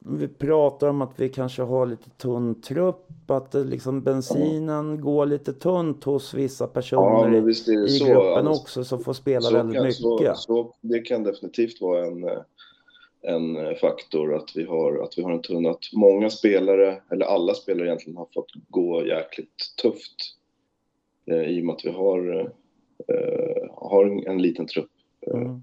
vi 0.07 0.29
pratar 0.29 0.89
om 0.89 1.03
att 1.03 1.21
vi 1.21 1.29
kanske 1.29 1.63
har 1.63 1.87
lite 1.87 2.11
tunn 2.11 2.61
trupp, 2.61 3.31
att 3.31 3.55
liksom 3.55 4.03
bensinen 4.03 5.01
går 5.01 5.27
lite 5.27 5.53
tunt 5.53 6.05
hos 6.05 6.35
vissa 6.35 6.65
Ja, 6.65 6.69
personer 6.69 7.31
det 7.31 7.51
i 7.51 7.89
så. 7.89 8.05
gruppen 8.05 8.47
Alltså, 8.47 8.63
också 8.63 8.85
som 8.85 9.05
får 9.05 9.13
spela 9.13 9.51
väldigt 9.51 9.77
kan, 9.77 9.85
mycket. 9.87 10.37
Så, 10.37 10.37
så, 10.37 10.75
det 10.81 11.01
kan 11.01 11.23
definitivt 11.23 11.81
vara 11.81 12.07
en, 12.07 12.29
en 13.23 13.77
faktor 13.77 14.35
att 14.35 14.51
vi, 14.55 14.65
har, 14.65 15.03
att 15.05 15.19
vi 15.19 15.23
har 15.23 15.33
en 15.33 15.43
tunn, 15.43 15.67
att 15.67 15.93
många 15.93 16.31
spelare, 16.31 17.01
eller 17.11 17.27
alla 17.27 17.55
spelare 17.55 17.87
egentligen, 17.87 18.17
har 18.17 18.29
fått 18.35 18.53
gå 18.69 19.07
jäkligt 19.07 19.75
tufft. 19.83 20.17
Eh, 21.31 21.43
I 21.43 21.61
och 21.61 21.65
med 21.65 21.75
att 21.75 21.85
vi 21.85 21.91
har, 21.91 22.53
eh, 23.09 23.71
har 23.71 24.05
en, 24.05 24.27
en 24.27 24.43
liten 24.43 24.67
trupp 24.67 24.91
eh, 25.27 25.41
Mm. 25.41 25.63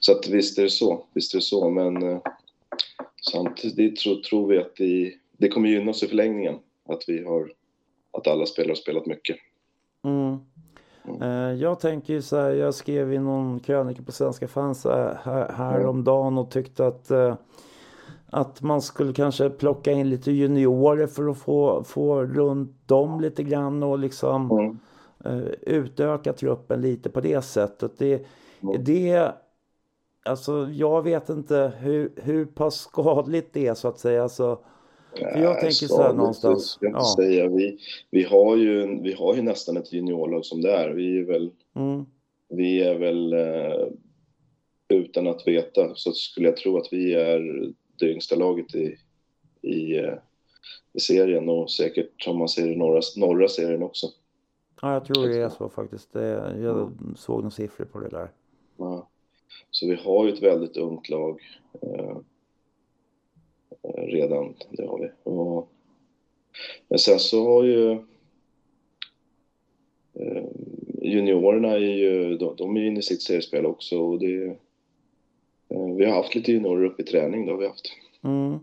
Så 0.00 0.12
att 0.12 0.28
visst 0.28 0.58
är 0.58 0.62
det 0.62 0.70
så, 0.70 1.04
visst 1.14 1.34
är 1.34 1.38
det 1.38 1.42
så, 1.42 1.70
men 1.70 2.02
eh, 2.02 2.18
samtidigt 3.32 3.96
tror, 3.96 4.14
tror 4.16 4.46
vi 4.46 4.58
att 4.58 4.76
det, 4.76 5.12
det 5.38 5.48
kommer 5.48 5.68
gynna 5.68 5.90
oss 5.90 6.02
i 6.02 6.08
förlängningen, 6.08 6.54
att 6.88 7.04
vi 7.06 7.24
har, 7.24 7.52
att 8.12 8.26
alla 8.26 8.46
spelare 8.46 8.70
har 8.70 8.76
spelat 8.76 9.06
mycket. 9.06 9.36
Mm. 10.04 10.36
Eh, 11.22 11.60
Jag 11.60 11.80
tänker 11.80 12.12
ju 12.14 12.22
så 12.22 12.36
här, 12.36 12.50
jag 12.50 12.74
skrev 12.74 13.12
i 13.12 13.18
någon 13.18 13.60
krönika 13.60 14.02
på 14.02 14.12
Svenska 14.12 14.48
fans 14.48 14.84
här, 14.84 15.18
här, 15.24 15.52
häromdagen 15.52 16.38
och 16.38 16.50
tyckte 16.50 16.86
att, 16.86 17.10
eh, 17.10 17.34
att 18.30 18.62
man 18.62 18.82
skulle 18.82 19.12
kanske 19.12 19.50
plocka 19.50 19.92
in 19.92 20.10
lite 20.10 20.30
juniorer 20.32 21.06
för 21.06 21.28
att 21.28 21.38
få, 21.38 21.84
få 21.84 22.22
runt 22.22 22.88
dem 22.88 23.20
lite 23.20 23.42
grann 23.42 23.82
och 23.82 23.98
liksom 23.98 24.50
Mm. 24.50 24.78
eh, 25.24 25.48
utöka 25.62 26.32
truppen 26.32 26.80
lite 26.80 27.10
på 27.10 27.20
det 27.20 27.42
sättet. 27.44 27.92
Det, 27.98 28.26
Mm. 28.60 28.84
det, 28.84 29.32
alltså 30.26 30.68
jag 30.72 31.02
vet 31.02 31.28
inte 31.28 31.72
hur, 31.78 32.12
hur 32.16 32.44
pass 32.46 32.74
skadligt 32.80 33.52
det 33.52 33.66
är 33.66 33.74
så 33.74 33.88
att 33.88 33.98
säga. 33.98 34.22
Alltså, 34.22 34.58
för 35.18 35.38
jag 35.38 35.60
tänker 35.60 35.86
så 35.86 36.02
här 36.02 36.12
någonstans. 36.12 36.78
jag 36.80 36.92
Ja. 36.92 37.14
säga. 37.16 37.48
Vi, 37.48 37.78
vi, 38.10 38.22
har 38.24 38.56
ju, 38.56 39.00
vi 39.02 39.12
har 39.12 39.34
ju 39.34 39.42
nästan 39.42 39.76
ett 39.76 39.92
juniorlag 39.92 40.44
som 40.44 40.62
det 40.62 40.72
är. 40.72 40.90
Vi 40.90 41.18
är 41.18 41.24
väl, 41.24 41.50
Mm, 41.74 42.06
vi 42.48 42.82
är 42.82 42.98
väl 42.98 43.32
eh, 43.32 43.86
utan 44.88 45.26
att 45.26 45.46
veta 45.46 45.94
så 45.94 46.12
skulle 46.12 46.48
jag 46.48 46.56
tro 46.56 46.76
att 46.78 46.88
vi 46.92 47.14
är 47.14 47.70
det 47.98 48.10
yngsta 48.12 48.36
laget 48.36 48.74
i, 48.74 48.96
i, 49.62 49.98
eh, 49.98 50.14
i 50.92 51.00
serien 51.00 51.48
och 51.48 51.70
säkert 51.70 52.28
om 52.28 52.38
man 52.38 52.48
ser 52.48 52.72
i 52.72 52.76
norra, 52.76 53.00
norra 53.16 53.48
serien 53.48 53.82
också. 53.82 54.06
ja, 54.82 54.92
jag 54.92 55.04
tror 55.04 55.28
det 55.28 55.36
är 55.40 55.48
så 55.48 55.68
faktiskt. 55.68 56.08
Jag 56.62 56.92
såg 57.16 57.36
några 57.38 57.50
siffror 57.50 57.84
på 57.84 58.00
det 58.00 58.08
där. 58.08 58.28
Ja. 58.76 59.08
Så 59.70 59.86
vi 59.88 59.94
har 59.94 60.26
ju 60.26 60.32
ett 60.32 60.42
väldigt 60.42 60.76
ungt 60.76 61.08
lag 61.08 61.40
eh, 61.82 62.16
eh, 63.82 64.02
redan. 64.06 64.54
Det 64.70 64.86
har 64.86 64.98
vi. 64.98 65.30
Och, 65.30 65.68
men 66.88 66.98
sen 66.98 67.18
så 67.18 67.44
har 67.44 67.64
ju 67.64 67.90
eh, 70.14 70.44
juniorerna 71.02 71.68
är 71.68 71.78
ju, 71.78 72.36
de, 72.36 72.56
de 72.56 72.76
är 72.76 72.80
ju 72.80 72.86
inne 72.86 72.98
i 72.98 73.02
sitt 73.02 73.22
seriespel 73.22 73.66
också 73.66 73.98
och 73.98 74.18
det 74.18 74.44
eh, 75.68 75.94
vi 75.96 76.04
har 76.04 76.12
haft 76.12 76.34
lite 76.34 76.52
juniorer 76.52 76.84
uppe 76.84 77.02
i 77.02 77.04
träning, 77.04 77.46
det 77.46 77.52
har 77.52 77.58
vi 77.58 77.66
haft. 77.66 77.86
Mm. 78.24 78.58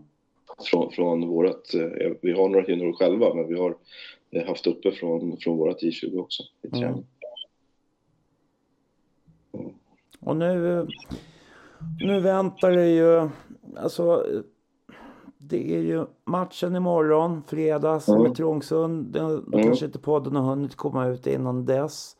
Från, 0.70 0.90
från 0.92 1.28
vårat, 1.28 1.74
eh, 1.74 2.12
vi 2.22 2.32
har 2.32 2.48
några 2.48 2.66
juniorer 2.68 2.92
själva 2.92 3.34
men 3.34 3.48
vi 3.48 3.54
har 3.54 3.76
eh, 4.30 4.46
haft 4.46 4.66
uppe 4.66 4.92
från, 4.92 5.36
från 5.36 5.56
vårat 5.56 5.82
I20 5.82 6.18
också 6.18 6.42
i 6.62 6.66
Mm. 6.66 6.80
träning. 6.80 7.06
Och 10.24 10.36
nu, 10.36 10.86
nu 12.00 12.20
väntar 12.20 12.70
det 12.70 12.88
ju, 12.88 13.28
alltså 13.76 14.26
det 15.38 15.74
är 15.76 15.80
ju 15.80 16.06
matchen 16.24 16.76
imorgon, 16.76 17.42
fredags 17.46 18.08
Mm. 18.08 18.22
med 18.22 18.34
Trångsund. 18.34 19.06
Då 19.06 19.20
Mm. 19.20 19.62
kanske 19.62 19.86
inte 19.86 19.98
podden 19.98 20.36
har 20.36 20.42
hunnit 20.42 20.76
komma 20.76 21.06
ut 21.06 21.26
innan 21.26 21.64
dess. 21.64 22.16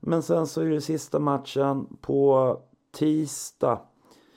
Men 0.00 0.22
sen 0.22 0.46
så 0.46 0.60
är 0.62 0.66
det 0.70 0.80
sista 0.80 1.18
matchen 1.18 1.96
på 2.00 2.56
tisdag. 2.98 3.80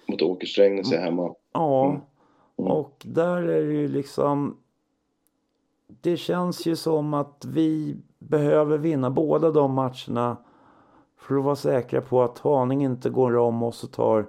Mot 0.07 0.21
Åkersträngnäs 0.21 0.91
är 0.93 1.01
hemma. 1.01 1.33
Ja, 1.53 1.85
Mm. 1.89 2.01
Mm. 2.59 2.71
och 2.71 3.01
där 3.05 3.37
är 3.41 3.65
det 3.65 3.73
ju 3.73 3.87
liksom... 3.87 4.57
Det 6.01 6.17
känns 6.17 6.65
ju 6.65 6.75
som 6.75 7.13
att 7.13 7.45
vi 7.47 7.97
behöver 8.19 8.77
vinna 8.77 9.09
båda 9.09 9.51
de 9.51 9.73
matcherna 9.73 10.37
för 11.19 11.37
att 11.37 11.43
vara 11.43 11.55
säkra 11.55 12.01
på 12.01 12.21
att 12.21 12.39
Haninge 12.39 12.85
inte 12.85 13.09
går 13.09 13.37
om 13.37 13.63
oss 13.63 13.83
och 13.83 13.91
tar 13.91 14.25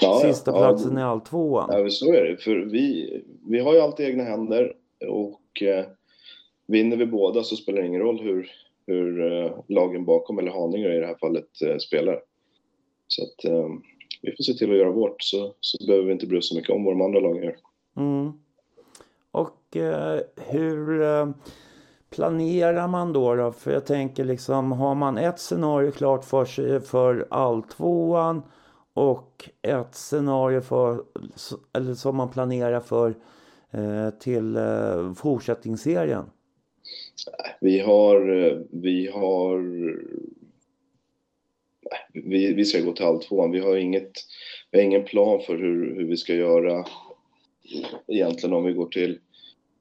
Ja, 0.00 0.20
ja. 0.22 0.28
sista 0.28 0.50
Ja, 0.50 0.58
platsen 0.58 0.98
i 0.98 1.02
alltvåan. 1.02 1.68
Ja, 1.72 1.90
så 1.90 2.12
är 2.12 2.24
det. 2.24 2.36
För 2.36 2.56
vi, 2.56 3.12
vi 3.48 3.60
har 3.60 3.74
ju 3.74 3.80
alltid 3.80 4.06
egna 4.06 4.24
händer 4.24 4.72
och 5.08 5.62
eh, 5.62 5.84
vinner 6.66 6.96
vi 6.96 7.06
båda 7.06 7.42
så 7.42 7.56
spelar 7.56 7.82
det 7.82 7.88
ingen 7.88 8.00
roll 8.00 8.20
hur, 8.20 8.50
hur 8.86 9.32
eh, 9.32 9.52
lagen 9.68 10.04
bakom, 10.04 10.38
eller 10.38 10.50
Haninge 10.50 10.94
i 10.96 11.00
det 11.00 11.06
här 11.06 11.16
fallet, 11.20 11.62
eh, 11.62 11.76
spelar. 11.76 12.20
Så 13.06 13.22
att 13.22 13.44
eh, 13.44 13.68
vi 14.22 14.36
får 14.36 14.44
se 14.44 14.52
till 14.52 14.70
att 14.70 14.78
göra 14.78 14.90
vårt 14.90 15.22
så, 15.22 15.54
så 15.60 15.86
behöver 15.86 16.06
vi 16.06 16.12
inte 16.12 16.26
bry 16.26 16.38
oss 16.38 16.48
så 16.48 16.54
mycket 16.56 16.70
om 16.70 16.84
vad 16.84 16.92
de 16.94 17.00
andra 17.00 17.20
lagen 17.20 17.42
gör. 17.42 17.56
Mm. 17.96 18.32
Och 19.30 19.76
eh, 19.76 20.20
hur 20.36 21.02
eh, 21.02 21.28
planerar 22.18 22.88
man 22.88 23.12
då, 23.12 23.34
då? 23.34 23.52
För 23.52 23.72
jag 23.72 23.86
tänker 23.86 24.24
liksom, 24.24 24.72
har 24.72 24.94
man 24.94 25.18
ett 25.18 25.38
scenario 25.38 25.90
klart 25.90 26.24
för 26.24 26.44
sig 26.44 26.80
för 26.80 27.26
alltvåan 27.30 28.42
och 28.94 29.50
ett 29.62 29.94
scenario 29.94 30.60
för, 30.60 31.04
eller 31.72 31.94
som 31.94 32.16
man 32.16 32.30
planerar 32.30 32.80
för 32.80 33.14
eh, 33.70 34.10
till 34.20 34.56
eh, 34.56 35.14
fortsättningsserien? 35.14 36.24
Vi 37.60 37.80
har, 37.80 38.44
eh, 38.44 38.58
vi 38.70 39.10
har, 39.14 39.58
vi, 42.12 42.54
vi 42.54 42.64
ska 42.64 42.80
gå 42.80 42.92
till 42.92 43.04
alltvåan. 43.04 43.50
Vi 43.50 43.60
har 43.60 43.76
inget, 43.76 44.12
vi 44.70 44.78
har 44.78 44.84
ingen 44.84 45.04
plan 45.04 45.40
för 45.46 45.56
hur, 45.56 45.94
hur 45.94 46.04
vi 46.04 46.16
ska 46.16 46.34
göra 46.34 46.84
egentligen 48.06 48.56
om 48.56 48.64
vi 48.64 48.72
går 48.72 48.88
till, 48.88 49.18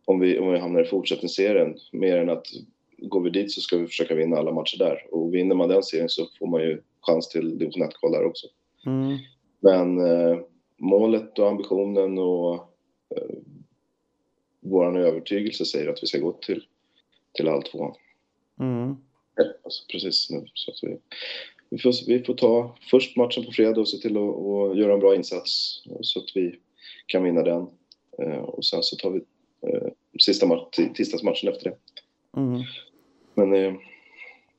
om 0.08 0.20
vi, 0.20 0.40
om 0.40 0.52
vi 0.52 0.60
hamnar 0.60 0.82
i 0.82 0.86
fortsättningsserien. 0.86 1.78
Mer 1.92 2.18
än 2.18 2.30
att 2.30 2.48
går 2.98 3.22
vi 3.22 3.30
dit 3.30 3.52
så 3.52 3.62
ska 3.62 3.78
vi 3.78 3.88
försöka 3.88 4.16
vinna 4.16 4.38
alla 4.38 4.52
matcher 4.52 4.78
där. 4.78 5.08
Och 5.12 5.34
vinner 5.34 5.56
man 5.56 5.70
den 5.70 5.84
serien 5.84 6.10
så 6.10 6.28
får 6.40 6.48
man 6.48 6.62
ju 6.62 6.82
chans 7.02 7.30
till 7.30 7.58
division 7.58 7.84
1-kval 7.84 8.12
där 8.12 8.26
också. 8.26 8.48
Mm. 8.86 9.18
Men 9.60 10.06
eh, 10.06 10.40
målet 10.78 11.40
och 11.40 11.48
ambitionen 11.48 12.18
och 12.18 12.54
eh, 13.16 13.38
vår 14.60 15.00
övertygelse 15.00 15.66
säger 15.66 15.88
att 15.90 16.04
vi 16.04 16.08
ska 16.08 16.20
gå 16.20 16.32
till, 16.32 16.64
till 17.34 17.48
alltvåan. 17.48 17.94
Mm. 18.60 18.96
Alltså, 19.64 19.84
precis 19.92 20.30
nu. 20.30 20.46
Så 20.54 20.72
att 20.72 20.78
vi, 20.82 20.98
vi, 21.70 21.78
får, 21.78 22.08
vi 22.08 22.24
får 22.24 22.34
ta 22.34 22.76
först 22.92 23.18
matchen 23.18 23.46
på 23.46 23.52
fredag 23.52 23.82
och 23.82 23.90
se 23.90 23.98
till 23.98 24.18
att 24.18 24.36
och 24.36 24.78
göra 24.78 24.94
en 24.94 25.00
bra 25.00 25.16
insats 25.16 25.84
så 26.02 26.20
att 26.20 26.32
vi 26.36 26.56
kan 27.08 27.24
vinna 27.24 27.44
den. 27.44 27.68
Eh, 28.22 28.40
och 28.40 28.66
sen 28.66 28.84
så 28.84 28.96
tar 28.96 29.12
vi 29.12 29.22
eh, 29.70 29.88
sista 30.20 30.46
match, 30.46 30.80
tisdagsmatchen 30.96 31.50
efter 31.50 31.70
det. 31.70 31.76
Mm. 32.40 32.62
Men 33.34 33.54
eh, 33.54 33.74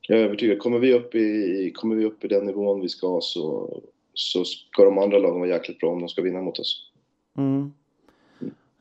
jag 0.08 0.18
är 0.20 0.24
övertygad, 0.24 0.58
kommer 0.58 0.78
vi, 0.78 0.94
upp 0.94 1.14
i, 1.14 1.72
kommer 1.74 1.96
vi 1.96 2.04
upp 2.04 2.24
i 2.24 2.28
den 2.28 2.46
nivån 2.46 2.80
vi 2.80 2.88
ska 2.88 3.18
så, 3.22 3.70
så 4.14 4.44
ska 4.44 4.84
de 4.84 4.98
andra 4.98 5.18
lagen 5.18 5.40
vara 5.40 5.48
jäkligt 5.50 5.78
bra 5.78 5.90
om 5.90 6.00
de 6.00 6.08
ska 6.08 6.22
vinna 6.22 6.42
mot 6.42 6.58
oss. 6.58 6.90
Mm. 7.36 7.72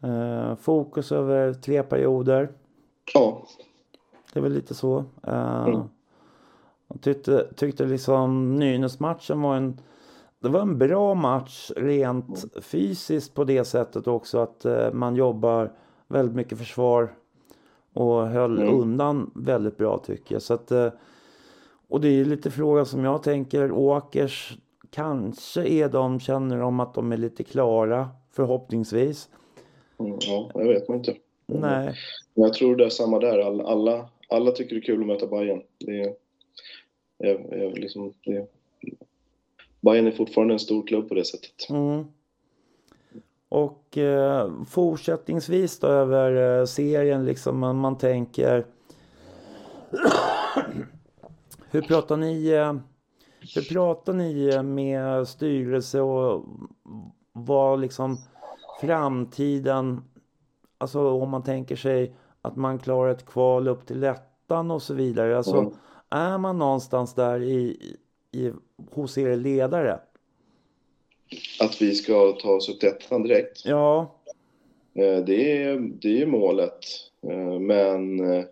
Eh, 0.03 0.55
fokus 0.55 1.11
över 1.11 1.53
tre 1.53 1.83
perioder. 1.83 2.49
Ja, 3.13 3.47
Det 4.33 4.39
är 4.39 4.43
väl 4.43 4.53
lite 4.53 4.73
så. 4.73 4.97
Uh, 5.27 5.67
Mm. 5.67 5.81
Jag 6.87 7.01
tyckte, 7.01 7.53
tyckte 7.55 7.85
liksom 7.85 8.55
Nynäsmatchen 8.55 9.41
var 9.41 9.55
en 9.55 9.79
det 10.39 10.49
var 10.49 10.61
en 10.61 10.77
bra 10.77 11.13
match 11.15 11.71
rent 11.75 12.27
Mm. 12.27 12.61
fysiskt 12.61 13.33
på 13.33 13.43
det 13.43 13.65
sättet 13.65 14.07
också 14.07 14.37
att 14.39 14.65
eh, 14.65 14.91
man 14.93 15.15
jobbar 15.15 15.71
väldigt 16.07 16.35
mycket 16.35 16.57
försvar 16.57 17.13
och 17.93 18.27
höll 18.27 18.57
Mm. 18.61 18.73
undan 18.79 19.31
väldigt 19.35 19.77
bra 19.77 19.97
tycker 19.97 20.35
jag. 20.35 20.41
Så 20.41 20.53
att, 20.53 20.71
eh, 20.71 20.89
och 21.87 22.01
det 22.01 22.07
är 22.07 22.25
lite 22.25 22.51
frågan 22.51 22.85
som 22.85 23.03
jag 23.03 23.23
tänker 23.23 23.71
Åkers 23.71 24.57
kanske 24.89 25.67
är 25.67 25.89
de, 25.89 26.19
känner 26.19 26.57
de 26.59 26.79
att 26.79 26.93
de 26.93 27.11
är 27.11 27.17
lite 27.17 27.43
klara 27.43 28.09
förhoppningsvis. 28.31 29.29
mm, 29.99 30.17
ja 30.21 30.51
jag 30.53 30.67
vet 30.67 30.87
man 30.87 30.97
inte. 30.97 31.15
Nej. 31.45 31.95
Men 32.33 32.43
jag 32.43 32.53
tror 32.53 32.75
det 32.75 32.85
är 32.85 32.89
samma 32.89 33.19
där. 33.19 33.39
Alla, 33.39 33.63
alla, 33.63 34.09
alla 34.29 34.51
tycker 34.51 34.75
det 34.75 34.79
är 34.81 34.85
kul 34.85 35.01
att 35.01 35.07
möta 35.07 35.27
Bayern. 35.27 35.61
Det 35.77 36.01
är, 36.01 36.13
jag, 37.17 37.45
jag 37.51 37.77
liksom, 37.77 38.13
det, 38.25 38.47
Bayern 39.81 40.07
är 40.07 40.11
fortfarande 40.11 40.53
en 40.53 40.59
stor 40.59 40.87
klubb 40.87 41.09
på 41.09 41.15
det 41.15 41.25
sättet. 41.25 41.69
Mm. 41.69 42.03
Och 43.49 43.97
eh, 43.97 44.51
fortsättningsvis 44.67 45.79
då 45.79 45.87
över 45.87 46.59
eh, 46.59 46.65
serien 46.65 47.25
liksom 47.25 47.59
man, 47.59 47.77
man 47.77 47.97
tänker 47.97 48.65
Hur 51.71 51.81
pratar 51.81 52.17
ni 52.17 52.47
eh, 52.49 52.73
Hur 53.55 53.73
pratar 53.73 54.13
ni 54.13 54.49
eh, 54.53 54.63
med 54.63 55.27
styrelse 55.27 56.01
och 56.01 56.45
vad 57.33 57.79
liksom 57.79 58.17
framtiden, 58.81 60.03
alltså 60.77 61.09
om 61.09 61.29
man 61.29 61.43
tänker 61.43 61.75
sig 61.75 62.15
att 62.41 62.55
man 62.55 62.79
klarar 62.79 63.11
ett 63.11 63.25
kval 63.25 63.67
upp 63.67 63.85
till 63.85 64.03
ettan 64.03 64.71
och 64.71 64.81
så 64.81 64.93
vidare. 64.93 65.37
Alltså 65.37 65.57
Mm. 65.57 65.73
är 66.09 66.37
man 66.37 66.57
någonstans 66.57 67.13
där 67.13 67.41
i, 67.43 67.95
i, 68.31 68.51
hos 68.91 69.17
er 69.17 69.35
ledare? 69.35 69.99
Att 71.59 71.81
vi 71.81 71.95
ska 71.95 72.31
ta 72.31 72.49
oss 72.55 72.69
upp 72.69 72.79
till 72.79 72.89
ettan 72.89 73.23
direkt. 73.23 73.65
Ja, 73.65 74.13
Eh, 74.93 75.17
Det 75.25 75.61
är, 75.61 75.79
det 76.01 76.21
är 76.21 76.25
målet. 76.25 76.79
Eh, 77.29 77.59
Men 77.59 78.19
eh, 78.31 78.43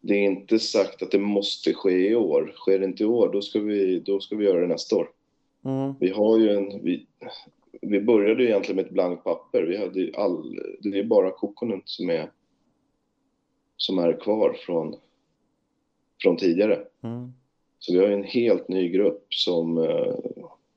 det 0.00 0.14
är 0.14 0.22
inte 0.24 0.58
sagt 0.58 1.02
att 1.02 1.10
det 1.10 1.18
måste 1.18 1.74
ske 1.74 2.08
i 2.08 2.14
år. 2.14 2.52
Sker 2.56 2.78
det 2.78 2.84
inte 2.84 3.02
i 3.02 3.06
år, 3.06 3.30
då 3.32 3.42
ska 3.42 3.60
vi, 3.60 4.00
då 4.00 4.20
ska 4.20 4.36
vi 4.36 4.44
göra 4.44 4.60
det 4.60 4.66
nästa 4.66 4.96
år. 4.96 5.10
mm, 5.64 5.94
Vi 6.00 6.08
har 6.10 6.38
ju 6.38 6.50
en... 6.56 6.82
Vi, 6.84 7.06
vi 7.80 8.00
började 8.00 8.42
ju 8.42 8.48
egentligen 8.48 8.76
med 8.76 8.84
ett 8.84 8.90
blankt 8.92 9.24
papper. 9.24 9.62
Vi 9.62 9.76
hade 9.76 10.10
all, 10.14 10.58
det 10.80 10.98
är 10.98 11.04
bara 11.04 11.30
Kokkonen 11.30 11.82
som 11.84 12.10
är, 12.10 12.30
som 13.76 13.98
är 13.98 14.20
kvar 14.20 14.56
från, 14.66 14.94
från 16.22 16.36
tidigare. 16.36 16.82
mm, 17.02 17.32
Så 17.78 17.92
vi 17.92 17.98
har 17.98 18.06
ju 18.08 18.14
en 18.14 18.24
helt 18.24 18.68
ny 18.68 18.88
grupp 18.88 19.26
som 19.34 19.78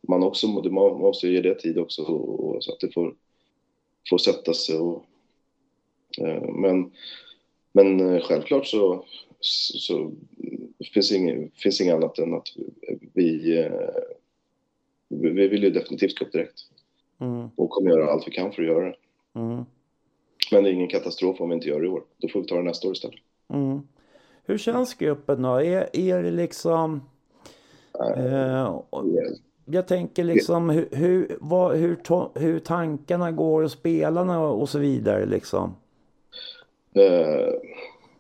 man 0.08 0.24
också 0.24 0.48
man 0.48 1.00
måste 1.00 1.28
ge 1.28 1.42
det 1.42 1.56
tid 1.56 1.78
också 1.78 2.02
och, 2.02 2.40
och, 2.56 2.64
så 2.64 2.74
att 2.74 2.80
det 2.80 2.94
får, 2.94 3.16
får 4.10 4.18
sätta 4.18 4.54
sig. 4.54 4.78
Och, 4.78 5.06
eh, 6.18 6.42
men, 6.44 6.92
men 7.72 8.00
eh, 8.16 8.22
självklart 8.22 8.68
så, 8.68 9.06
så, 9.40 9.78
så 9.78 10.12
finns 10.94 11.12
inget 11.12 11.54
finns 11.56 11.82
inget 11.82 11.96
annat 11.96 12.18
än 12.18 12.34
att 12.34 12.48
vi, 13.14 13.58
eh, 13.60 13.72
vi 15.08 15.30
vi 15.30 15.48
vill 15.48 15.64
ju 15.64 15.70
definitivt 15.70 16.20
gå 16.20 16.26
upp 16.26 16.32
direkt 16.32 16.60
mm, 17.20 17.50
och 17.56 17.70
kommer 17.70 17.90
göra 17.92 18.12
allt 18.12 18.28
vi 18.28 18.32
kan 18.32 18.52
för 18.52 18.62
att 18.62 18.68
göra 18.68 18.86
det. 18.86 18.96
mm, 19.36 19.64
Men 20.52 20.64
det 20.64 20.70
är 20.70 20.74
ingen 20.74 20.88
katastrof 20.88 21.42
om 21.42 21.50
vi 21.50 21.56
inte 21.56 21.68
gör 21.68 21.80
det 21.80 21.86
i 21.86 21.90
år. 21.90 22.04
Då 22.18 22.28
får 22.28 22.42
vi 22.42 22.48
ta 22.48 22.56
det 22.56 22.64
nästa 22.64 22.88
år 22.88 22.94
istället. 22.94 23.20
mm. 23.54 23.80
Hur 24.46 24.58
känns 24.58 24.94
gruppen 24.94 25.42
då? 25.42 25.56
Är, 25.56 25.90
är 25.98 26.24
det 26.24 26.32
liksom... 26.32 27.02
Eh, 28.18 28.66
och- 28.90 29.06
jag 29.70 29.88
tänker 29.88 30.24
liksom 30.24 30.70
hur, 30.70 30.88
hur, 30.92 31.38
vad, 31.42 31.78
hur, 31.78 31.96
to, 31.96 32.30
hur 32.36 32.60
tankarna 32.60 33.32
går 33.32 33.64
och 33.64 33.72
spelarna 33.72 34.48
och 34.48 34.70
så 34.70 34.80
vidare 34.80 35.26
liksom. 35.26 35.76
Eh, 36.94 37.54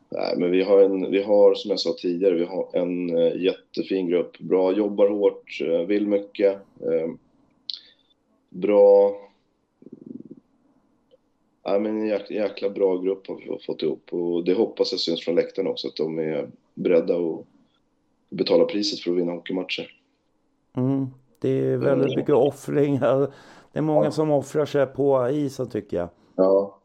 nej, 0.10 0.38
men 0.38 0.51
vi 0.51 0.63
har, 0.63 0.82
en, 0.84 1.12
vi 1.12 1.24
har, 1.24 1.56
som 1.56 1.72
jag 1.72 1.80
sa 1.80 1.94
tidigare, 1.98 2.36
vi 2.36 2.46
har 2.46 2.70
en 2.74 3.18
eh, 3.18 3.42
jättefin 3.42 4.08
grupp. 4.08 4.39
Bra, 4.39 4.72
jobbar 4.72 5.10
hårt, 5.10 5.62
eh, 5.62 5.80
vill 5.80 6.08
mycket. 6.08 6.54
Eh, 6.80 7.12
bra... 8.50 9.18
Nej, 11.66 11.80
men 11.80 11.98
en 11.98 12.08
jäkla, 12.08 12.36
jäkla 12.36 12.70
bra 12.70 12.98
grupp 12.98 13.27
har 13.27 13.36
vi 13.36 13.66
fått 13.66 13.82
ihop 13.82 14.13
och 14.13 14.46
det 14.46 14.54
hoppas 14.54 14.92
jag 14.92 15.01
syns 15.01 15.25
från 15.25 15.36
läktaren 15.36 15.68
också 15.68 15.88
att 15.88 15.96
de 15.96 16.20
är 16.20 16.50
beredda 16.74 17.18
att 17.18 17.46
betala 18.30 18.66
priset 18.66 19.00
för 19.00 19.12
att 19.12 19.18
vinna 19.18 19.32
hockeymatcher. 19.32 19.92
Mm. 20.77 21.08
Det 21.39 21.50
är 21.50 21.77
väldigt 21.77 22.17
mycket 22.17 22.36
offringar. 22.36 23.20
Det 23.72 23.79
är 23.79 23.84
många 23.84 24.12
som 24.12 24.32
offrar 24.32 24.65
sig 24.65 24.86
på 24.86 25.29
isen 25.29 25.70
tycker 25.70 25.98
jag. 25.98 26.10
Ja. 26.36 26.79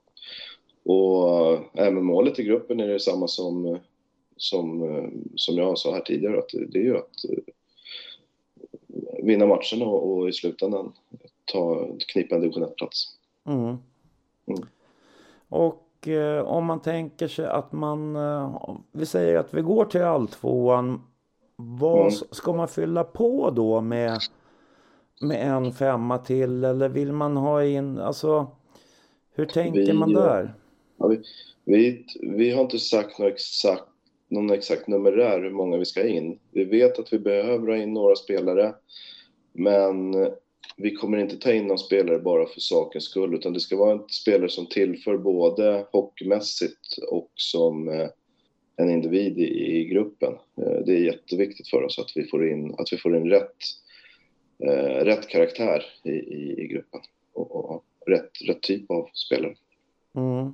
Och 0.84 1.58
även 1.74 2.04
målet 2.04 2.38
i 2.38 2.44
gruppen 2.44 2.80
är 2.80 2.88
det 2.88 3.00
samma 3.00 3.28
som, 3.28 3.78
som, 4.36 4.82
eh, 4.82 5.04
som 5.36 5.56
jag 5.56 5.78
sa 5.78 5.92
här 5.94 6.00
tidigare. 6.00 6.38
Att 6.38 6.48
det 6.68 6.78
är 6.78 6.82
ju 6.82 6.96
att 6.96 7.24
eh, 7.30 7.54
vinna 9.24 9.46
matchen 9.46 9.82
och, 9.82 10.12
och 10.12 10.28
i 10.28 10.32
slutändan 10.32 10.92
ta, 11.44 11.86
knipa 12.12 12.34
en 12.34 12.40
division 12.40 12.64
1-plats. 12.64 13.04
Mm. 13.46 13.76
Mm. 14.46 14.62
Och 15.48 16.08
eh, 16.08 16.44
om 16.44 16.64
man 16.64 16.80
tänker 16.82 17.28
sig 17.28 17.46
att 17.46 17.72
man, 17.72 18.16
eh, 18.16 18.76
vi 18.92 19.06
säger 19.06 19.38
att 19.38 19.54
vi 19.54 19.62
går 19.62 19.84
till 19.84 20.02
alltvåan. 20.02 21.02
Vad 21.56 22.00
Mm. 22.00 22.10
ska 22.30 22.52
man 22.52 22.68
fylla 22.68 23.04
på 23.04 23.50
då 23.50 23.80
med, 23.80 24.18
med 25.22 25.48
en 25.48 25.72
femma 25.72 26.18
till 26.18 26.64
eller 26.64 26.88
vill 26.88 27.12
man 27.12 27.36
ha 27.36 27.64
in, 27.64 27.98
alltså 27.98 28.50
hur 29.34 29.46
tänker 29.46 29.80
Vi, 29.80 29.92
man 29.92 30.12
där? 30.12 30.54
Ja, 30.98 31.06
vi, 31.06 31.20
vi, 31.64 32.04
vi 32.20 32.50
har 32.50 32.62
inte 32.62 32.78
sagt 32.78 33.18
något 33.18 33.32
exakt, 33.32 33.84
någon 34.28 34.50
exakt 34.50 34.88
numerär 34.88 35.42
hur 35.42 35.50
många 35.50 35.76
vi 35.76 35.84
ska 35.84 36.06
in. 36.06 36.38
Vi 36.50 36.64
vet 36.64 36.98
att 36.98 37.12
vi 37.12 37.18
behöver 37.18 37.68
ha 37.68 37.76
in 37.76 37.92
några 37.92 38.16
spelare, 38.16 38.74
men 39.52 40.14
vi 40.76 40.94
kommer 40.94 41.18
inte 41.18 41.36
ta 41.36 41.52
in 41.52 41.66
någon 41.66 41.78
spelare 41.78 42.18
bara 42.18 42.46
för 42.46 42.60
sakens 42.60 43.04
skull, 43.04 43.34
utan 43.34 43.52
det 43.52 43.60
ska 43.60 43.76
vara 43.76 43.92
en 43.92 44.08
spelare 44.08 44.48
som 44.48 44.66
tillför 44.66 45.18
både 45.18 45.86
hockeymässigt 45.92 46.98
och 47.10 47.30
som 47.34 47.88
eh, 47.88 48.08
en 48.76 48.90
individ 48.90 49.38
i, 49.38 49.76
i 49.76 49.84
gruppen. 49.84 50.32
Eh, 50.32 50.84
det 50.86 50.92
är 50.92 51.04
jätteviktigt 51.04 51.68
för 51.68 51.82
oss 51.82 51.98
att 51.98 52.12
vi 52.14 52.24
får 52.24 52.48
in, 52.48 52.74
att 52.78 52.92
vi 52.92 52.96
får 52.96 53.16
in 53.16 53.30
rätt, 53.30 53.56
eh, 54.64 55.04
rätt 55.04 55.28
karaktär 55.28 55.84
i, 56.02 56.10
i, 56.10 56.60
i 56.62 56.66
gruppen 56.66 57.00
och, 57.32 57.56
och 57.56 57.84
rätt, 58.06 58.30
rätt 58.48 58.62
typ 58.62 58.90
av 58.90 59.08
spelare. 59.14 59.54
Mm. 60.14 60.52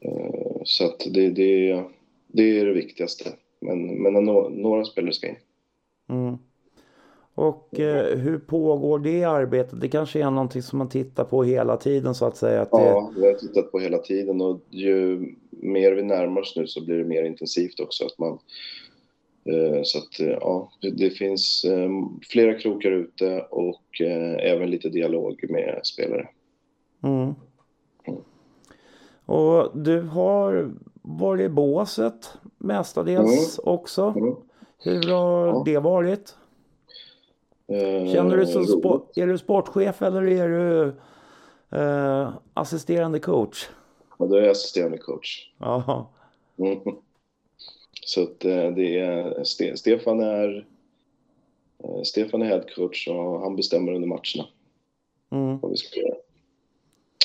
Eh, 0.00 0.62
Så 0.64 0.84
att 0.84 1.06
det, 1.10 1.28
det, 1.30 1.84
det 2.26 2.60
är 2.60 2.66
det 2.66 2.72
viktigaste. 2.72 3.30
Men, 3.60 4.02
men 4.02 4.12
nå- 4.24 4.48
några 4.48 4.84
spelare 4.84 5.12
ska 5.12 5.28
in. 5.28 5.36
Mm. 6.08 6.38
Och 7.34 7.80
eh, 7.80 8.18
hur 8.18 8.38
pågår 8.38 8.98
det 8.98 9.24
arbetet? 9.24 9.80
Det 9.80 9.88
kanske 9.88 10.20
är 10.20 10.30
någonting 10.30 10.62
som 10.62 10.78
man 10.78 10.88
tittar 10.88 11.24
på 11.24 11.44
hela 11.44 11.76
tiden 11.76 12.14
så 12.14 12.24
att 12.24 12.36
säga. 12.36 12.62
Att 12.62 12.70
det, 12.70 12.76
Ja, 12.78 13.12
vi 13.16 13.26
har 13.26 13.34
tittat 13.34 13.72
på 13.72 13.78
hela 13.78 13.98
tiden 13.98 14.40
och 14.40 14.60
ju 14.70 15.18
mer 15.50 15.92
vi 15.92 16.02
närmar 16.02 16.40
oss 16.40 16.56
nu 16.56 16.66
så 16.66 16.84
blir 16.84 16.98
det 16.98 17.04
mer 17.04 17.24
intensivt 17.24 17.80
också. 17.80 18.06
Att 18.06 18.18
man, 18.18 18.38
så 19.84 19.98
att 19.98 20.20
eh, 20.20 20.26
ja, 20.40 20.72
det, 20.98 21.10
finns 21.10 21.64
eh, 21.64 21.90
flera 22.30 22.58
krokar 22.58 22.90
ute 22.90 23.40
och 23.50 24.00
eh, 24.00 24.52
även 24.52 24.70
lite 24.70 24.88
dialog 24.88 25.44
med 25.50 25.80
spelare. 25.82 26.28
Mm. 27.02 27.34
Och 29.26 29.78
du 29.78 30.00
har 30.00 30.70
varit 31.02 31.44
i 31.44 31.48
båset 31.48 32.32
mestadels 32.58 33.58
också. 33.58 34.14
Mm. 34.16 34.34
Hur 34.78 35.12
har 35.12 35.46
Ja. 35.46 35.62
det 35.64 35.78
varit? 35.78 36.36
Eh, 37.68 38.12
Känner 38.12 38.36
du 38.36 38.46
som 38.46 38.62
är 39.16 39.26
du 39.26 39.38
sportchef 39.38 40.02
eller 40.02 40.22
är 40.22 40.48
du 40.48 40.94
eh, 41.78 42.32
assisterande 42.54 43.18
coach? 43.18 43.68
Ja, 44.18 44.26
då 44.26 44.36
är 44.36 44.40
jag 44.40 44.50
assisterande 44.50 44.98
coach. 44.98 45.52
Ja. 45.58 46.10
Mm. 46.58 46.78
Så 48.08 48.22
att 48.22 48.44
eh, 48.44 48.70
det 48.70 48.98
är, 48.98 49.34
Ste- 49.44 49.76
Stefan 49.76 50.20
är 50.20 50.66
eh, 51.84 52.02
Stefan 52.02 52.42
är 52.42 52.46
headcoach 52.46 53.08
och 53.08 53.40
han 53.40 53.56
bestämmer 53.56 53.92
under 53.92 54.08
matcherna 54.08 54.48
Mm. 55.30 55.58
vad 55.58 55.70
vi 55.70 55.76
ska 55.76 56.00
göra. 56.00 56.14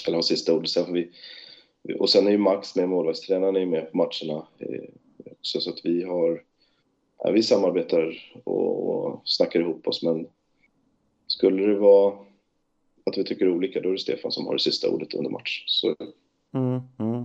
Eller 0.08 0.16
har 0.18 0.22
sista 0.22 0.54
ordet. 0.54 0.70
Sen 0.70 0.94
vi, 0.94 1.12
och 2.00 2.10
sen 2.10 2.28
är 2.28 2.32
ju 2.32 2.38
Max 2.38 2.76
med, 2.76 2.90
målvaktstränaren 2.90 3.56
är 3.56 3.66
med 3.66 3.92
på 3.92 3.98
matcherna 3.98 4.48
eh, 4.60 4.84
också. 5.32 5.60
Så 5.62 5.70
att 5.70 5.80
vi 5.84 6.04
har, 6.04 6.44
ja, 7.18 7.32
vi 7.32 7.44
samarbetar 7.44 8.32
och, 8.44 8.90
och 8.90 9.22
snackar 9.26 9.60
ihop 9.60 9.88
oss. 9.88 10.04
Men 10.04 10.28
skulle 11.28 11.66
det 11.66 11.80
vara 11.80 12.14
att 13.06 13.18
vi 13.18 13.24
tycker 13.24 13.50
olika, 13.50 13.82
då 13.82 13.90
är 13.90 13.94
det 13.94 14.00
Stefan 14.00 14.32
som 14.32 14.46
har 14.46 14.54
det 14.54 14.60
sista 14.60 14.90
ordet 14.90 15.14
under 15.14 15.30
match. 15.32 15.64
Så 15.68 15.96
Mm. 16.54 16.82
Mm. 17.00 17.24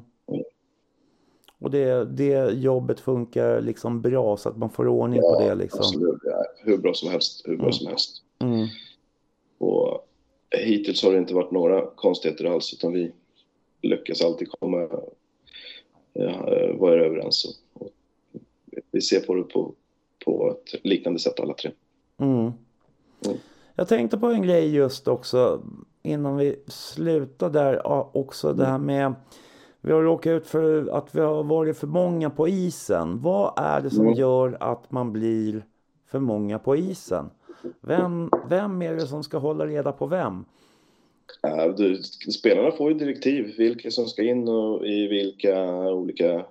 Och 1.60 1.70
det, 1.70 2.04
det 2.04 2.50
jobbet 2.52 3.00
funkar 3.00 3.60
liksom 3.60 4.00
bra 4.02 4.36
så 4.36 4.48
att 4.48 4.56
man 4.56 4.70
får 4.70 4.88
ordning 4.88 5.20
på 5.20 5.40
det 5.40 5.54
liksom. 5.54 5.80
absolut. 5.80 6.20
Ja, 6.24 6.44
hur 6.64 6.78
bra 6.78 6.94
som 6.94 7.10
helst. 7.10 7.42
Hur 7.44 7.56
bra 7.56 7.64
Mm. 7.64 7.72
som 7.72 7.86
helst. 7.86 8.22
Mm. 8.38 8.66
Och 9.58 10.08
hittills 10.50 11.02
har 11.02 11.12
det 11.12 11.18
inte 11.18 11.34
varit 11.34 11.50
några 11.50 11.86
konstigheter 11.86 12.44
alls, 12.44 12.72
utan 12.72 12.92
vi 12.92 13.12
lyckas 13.82 14.22
alltid 14.22 14.50
komma, 14.50 14.88
vara 16.74 17.04
överens. 17.04 17.60
Och, 17.74 17.82
och 17.82 17.90
vi 18.90 19.00
ser 19.00 19.20
på 19.20 19.34
det 19.34 19.42
på, 19.42 19.72
på 20.24 20.50
ett 20.50 20.84
liknande 20.84 21.18
sätt 21.20 21.40
alla 21.40 21.54
tre. 21.54 21.70
Mm. 22.18 22.40
Mm. 22.40 23.38
Jag 23.74 23.88
tänkte 23.88 24.18
på 24.18 24.26
en 24.26 24.42
grej 24.42 24.74
just 24.74 25.08
också 25.08 25.62
innan 26.02 26.36
vi 26.36 26.56
slutar 26.66 27.50
där 27.50 27.80
ja, 27.84 28.10
också 28.14 28.52
det 28.52 28.64
här 28.66 28.78
med 28.78 29.14
vi 29.82 29.92
har 29.92 30.02
råkat 30.02 30.30
ut 30.30 30.46
för 30.46 30.88
att 30.88 31.14
vi 31.14 31.20
har 31.20 31.42
varit 31.44 31.76
för 31.76 31.86
många 31.86 32.30
på 32.30 32.48
isen. 32.48 33.20
Vad 33.22 33.52
är 33.56 33.80
det 33.80 33.90
som 33.90 34.06
Mm. 34.06 34.18
gör 34.18 34.56
att 34.60 34.90
man 34.92 35.12
blir 35.12 35.64
för 36.10 36.18
många 36.18 36.58
på 36.58 36.76
isen? 36.76 37.30
Vem, 37.80 38.30
vem 38.48 38.82
är 38.82 38.94
det 38.94 39.06
som 39.06 39.22
ska 39.22 39.38
hålla 39.38 39.66
reda 39.66 39.92
på 39.92 40.06
vem? 40.06 40.44
Du, 41.76 42.02
spelarna 42.32 42.70
får 42.70 42.92
ju 42.92 42.98
direktiv, 42.98 43.54
vilka 43.58 43.90
som 43.90 44.06
ska 44.06 44.22
in 44.22 44.48
och 44.48 44.86
i 44.86 45.06
vilka 45.06 45.68
olika 45.92 46.46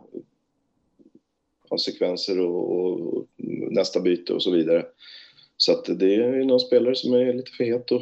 konsekvenser 1.70 2.40
och, 2.40 2.72
och, 2.80 3.14
och 3.18 3.26
nästa 3.72 4.00
byte 4.00 4.34
och 4.34 4.44
så 4.44 4.52
vidare. 4.52 4.86
Så 5.58 5.82
det 5.94 6.16
är 6.16 6.34
ju 6.36 6.44
någon 6.46 6.60
spelare 6.60 6.96
som 6.96 7.14
är 7.14 7.34
lite 7.34 7.52
för 7.52 7.64
het 7.64 7.92
och, 7.92 8.02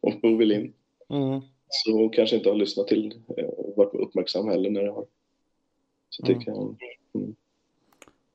och 0.22 0.40
vill 0.40 0.52
in. 0.52 0.72
Mm. 1.08 1.40
Så 1.68 2.08
kanske 2.08 2.36
inte 2.36 2.48
har 2.48 2.56
lyssnat 2.56 2.86
till, 2.86 3.14
eh, 3.36 3.44
varit 3.76 3.94
uppmärksam 3.94 4.48
heller 4.48 4.70
när 4.70 4.82
det 4.82 4.90
har. 4.90 5.06
Så 6.10 6.22
det 6.22 6.32
Mm. 6.32 6.44
kan, 6.44 6.76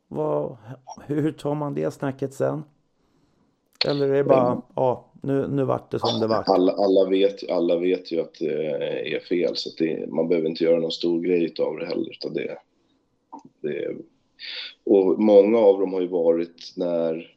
Vad, 0.08 0.58
hur 1.08 1.32
tar 1.32 1.56
man 1.56 1.74
det 1.74 1.91
snacket 1.91 2.34
sen? 2.34 2.63
Eller 3.88 4.10
är 4.10 4.13
det 4.13 4.24
bara, 4.24 4.62
ja, 4.76 5.12
nu, 5.22 5.48
nu 5.48 5.63
vart 5.63 5.91
det 5.91 6.00
som 6.00 6.20
det 6.20 6.28
vart. 6.28 6.50
alla, 6.50 6.72
alla, 6.72 7.10
vet, 7.10 7.50
alla 7.50 7.78
vet 7.78 8.12
ju 8.12 8.22
att 8.22 8.34
det 8.39 9.15
är 9.15 9.20
fel 9.20 9.56
så 9.56 9.70
det, 9.78 10.10
man 10.10 10.28
behöver 10.28 10.50
inte 10.50 10.63
göra 10.63 10.80
någon 10.80 10.91
stor 10.91 11.22
grej 11.22 11.54
av 11.60 11.78
det 11.78 11.86
heller. 11.86 12.12
Utan 12.12 12.34
det, 12.34 12.58
det, 13.62 13.96
och 14.84 15.20
många 15.20 15.58
av 15.58 15.80
dem 15.80 15.94
har 15.94 16.02
ju 16.02 16.08
varit 16.08 16.74
när, 16.76 17.36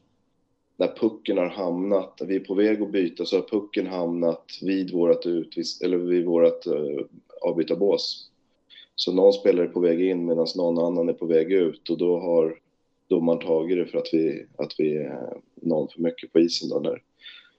när 0.76 0.96
pucken 0.96 1.38
har 1.38 1.48
hamnat, 1.48 2.20
vi 2.26 2.36
är 2.36 2.40
på 2.40 2.54
väg 2.54 2.82
att 2.82 2.92
byta 2.92 3.24
så 3.24 3.36
har 3.36 3.42
pucken 3.42 3.86
hamnat 3.86 4.58
vid 4.62 4.92
vårat, 4.92 5.26
utvis, 5.26 5.80
eller 5.82 5.96
vid 5.96 6.24
vårat 6.24 6.66
uh, 6.66 7.00
avbytarbås. 7.42 8.30
Så 8.96 9.12
någon 9.12 9.32
spelare 9.32 9.66
är 9.66 9.70
på 9.70 9.80
väg 9.80 10.00
in 10.00 10.26
medan 10.26 10.46
någon 10.56 10.78
annan 10.78 11.08
är 11.08 11.12
på 11.12 11.26
väg 11.26 11.52
ut 11.52 11.90
och 11.90 11.98
då 11.98 12.18
har 12.18 12.58
domaren 13.08 13.38
tagit 13.38 13.78
det 13.78 13.86
för 13.86 13.98
att 13.98 14.08
vi, 14.12 14.46
att 14.56 14.74
vi 14.78 14.96
är 14.96 15.36
någon 15.54 15.88
för 15.88 16.00
mycket 16.00 16.32
på 16.32 16.40
isen 16.40 16.68
då 16.68 16.78
när 16.78 17.02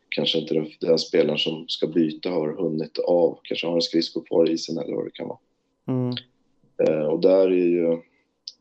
kanske 0.10 0.40
inte 0.40 0.54
den, 0.54 0.68
den 0.80 1.00
spelaren 1.00 1.38
som 1.38 1.68
ska 1.68 1.88
byta 1.88 2.30
har 2.30 2.54
hunnit 2.54 2.98
av, 2.98 3.40
kanske 3.44 3.68
har 3.68 3.76
en 3.76 3.82
skridsko 3.82 4.22
kvar 4.22 4.50
i 4.50 4.54
isen 4.54 4.78
eller 4.78 4.96
vad 4.96 5.06
det 5.06 5.12
kan 5.12 5.28
vara. 5.28 5.40
Mm. 5.88 6.16
Eh, 6.78 7.06
och 7.06 7.20
där 7.20 7.48
är 7.48 7.68
ju, 7.68 8.02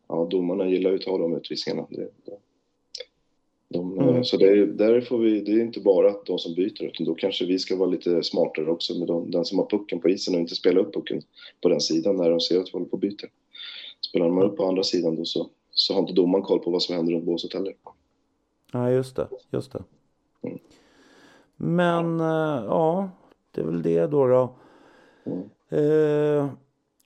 ja 0.09 0.27
domarna 0.31 0.69
gillar 0.69 0.91
ju 0.91 0.97
att 0.97 1.03
ta 1.03 1.19
de 1.19 1.37
utvisningarna. 1.37 1.87
Det, 1.91 2.09
de, 2.25 2.37
de, 3.75 3.99
eh, 3.99 4.09
Mm. 4.09 4.25
Så 4.25 4.37
det 4.37 4.49
är, 4.49 4.67
där 4.67 5.01
får 5.01 5.19
vi, 5.19 5.41
det 5.41 5.53
är 5.53 5.61
inte 5.61 5.81
bara 5.81 6.15
de 6.27 6.39
som 6.39 6.55
byter 6.55 6.83
utan 6.83 7.07
då 7.07 7.15
kanske 7.15 7.45
vi 7.45 7.59
ska 7.59 7.77
vara 7.77 7.89
lite 7.91 8.23
smartare 8.23 8.71
också 8.71 8.99
med 8.99 9.09
de, 9.09 9.31
den 9.31 9.45
som 9.45 9.59
har 9.59 9.67
pucken 9.67 10.01
på 10.01 10.09
isen 10.09 10.35
och 10.35 10.41
inte 10.41 10.55
spela 10.55 10.81
upp 10.81 10.95
pucken 10.95 11.23
på 11.63 11.69
den 11.69 11.81
sidan 11.81 12.17
när 12.17 12.31
de 12.31 12.41
ser 12.41 12.61
att 12.61 12.69
vi 12.69 12.73
håller 12.73 12.87
på 12.87 12.97
att 12.97 13.01
byta. 13.01 13.27
Spelar 14.01 14.31
man 14.31 14.45
upp 14.45 14.57
på 14.57 14.65
andra 14.67 14.83
sidan 14.83 15.17
då 15.17 15.25
så, 15.25 15.49
så 15.71 15.95
har 15.95 16.01
inte 16.01 16.13
domaren 16.13 16.45
koll 16.45 16.59
på 16.59 16.71
vad 16.71 16.83
som 16.83 16.95
händer 16.95 17.13
runt 17.13 17.25
båset 17.25 17.55
heller. 17.55 17.75
Ja, 18.73 18.91
just 18.91 19.17
det. 19.17 19.29
Just 19.51 19.73
det. 19.73 19.85
Mm. 20.43 20.59
Men 21.57 22.21
eh, 22.21 22.65
ja, 22.67 23.11
det 23.51 23.61
är 23.61 23.65
väl 23.65 23.83
det 23.83 24.07
då. 24.07 24.27
då. 24.27 24.55
Mm. 25.25 25.49
Eh, 25.69 26.49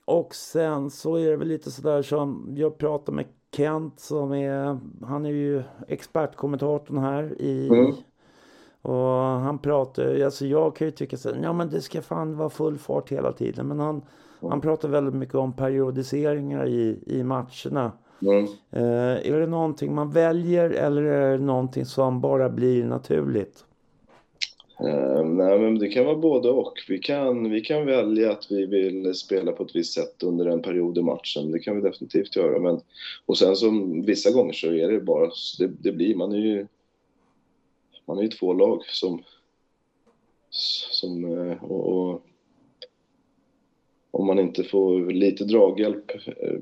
och 0.04 0.34
sen 0.34 0.90
så 0.90 1.16
är 1.16 1.30
det 1.30 1.36
väl 1.36 1.48
lite 1.48 1.70
sådär 1.70 2.02
som 2.02 2.54
jag 2.56 2.78
pratar 2.78 3.12
med 3.12 3.24
Kent 3.52 4.00
som 4.00 4.32
är, 4.32 4.78
han 5.06 5.26
är 5.26 5.30
ju 5.30 5.62
expertkommentatorn 5.88 6.98
här 6.98 7.42
i 7.42 7.68
Mm. 7.68 7.94
och 8.82 9.22
han 9.40 9.58
pratar, 9.58 10.24
alltså 10.24 10.46
jag 10.46 10.76
kan 10.76 10.86
ju 10.86 10.90
tycka 10.90 11.16
så 11.16 11.30
ja 11.42 11.52
men 11.52 11.68
det 11.70 11.80
ska 11.80 12.02
fan 12.02 12.36
vara 12.36 12.50
full 12.50 12.78
fart 12.78 13.12
hela 13.12 13.32
tiden 13.32 13.68
men 13.68 13.80
han, 13.80 14.02
han 14.40 14.60
pratar 14.60 14.88
väldigt 14.88 15.14
mycket 15.14 15.34
om 15.34 15.52
periodiseringar 15.52 16.66
i, 16.66 16.98
i 17.06 17.22
matcherna. 17.22 17.92
Mm. 18.22 18.44
Eh, 18.70 19.32
är 19.32 19.40
det 19.40 19.46
någonting 19.46 19.94
man 19.94 20.10
väljer 20.10 20.70
eller 20.70 21.02
är 21.02 21.38
det 21.38 21.44
någonting 21.44 21.84
som 21.84 22.20
bara 22.20 22.48
blir 22.48 22.84
naturligt? 22.84 23.64
Eh, 24.80 25.24
nej, 25.24 25.58
men 25.58 25.78
det 25.78 25.88
kan 25.88 26.04
vara 26.04 26.16
både 26.16 26.50
och. 26.50 26.78
Vi 26.88 26.98
kan, 26.98 27.50
vi 27.50 27.60
kan 27.60 27.86
välja 27.86 28.32
att 28.32 28.50
vi 28.50 28.66
vill 28.66 29.14
spela 29.14 29.52
på 29.52 29.64
ett 29.64 29.76
visst 29.76 29.94
sätt 29.94 30.22
under 30.22 30.46
en 30.46 30.62
period 30.62 30.98
i 30.98 31.02
matchen. 31.02 31.50
Det 31.52 31.58
kan 31.58 31.76
vi 31.76 31.82
definitivt 31.82 32.36
göra. 32.36 32.58
Men, 32.58 32.80
och 33.26 33.38
sen 33.38 33.56
som 33.56 34.02
vissa 34.02 34.30
gånger 34.30 34.52
så 34.52 34.66
är 34.66 34.88
det 34.88 35.00
bara, 35.00 35.30
det, 35.58 35.66
det 35.66 35.92
blir, 35.92 36.14
man 36.14 36.32
är 36.32 36.38
ju, 36.38 36.66
man 38.06 38.18
är 38.18 38.22
ju 38.22 38.28
två 38.28 38.52
lag 38.52 38.84
som, 38.86 39.22
som 40.90 41.24
eh, 41.24 41.64
och, 41.64 41.88
och 41.88 42.22
om 44.10 44.26
man 44.26 44.38
inte 44.38 44.64
får 44.64 45.12
lite 45.12 45.44
draghjälp 45.44 46.10
eh, 46.26 46.58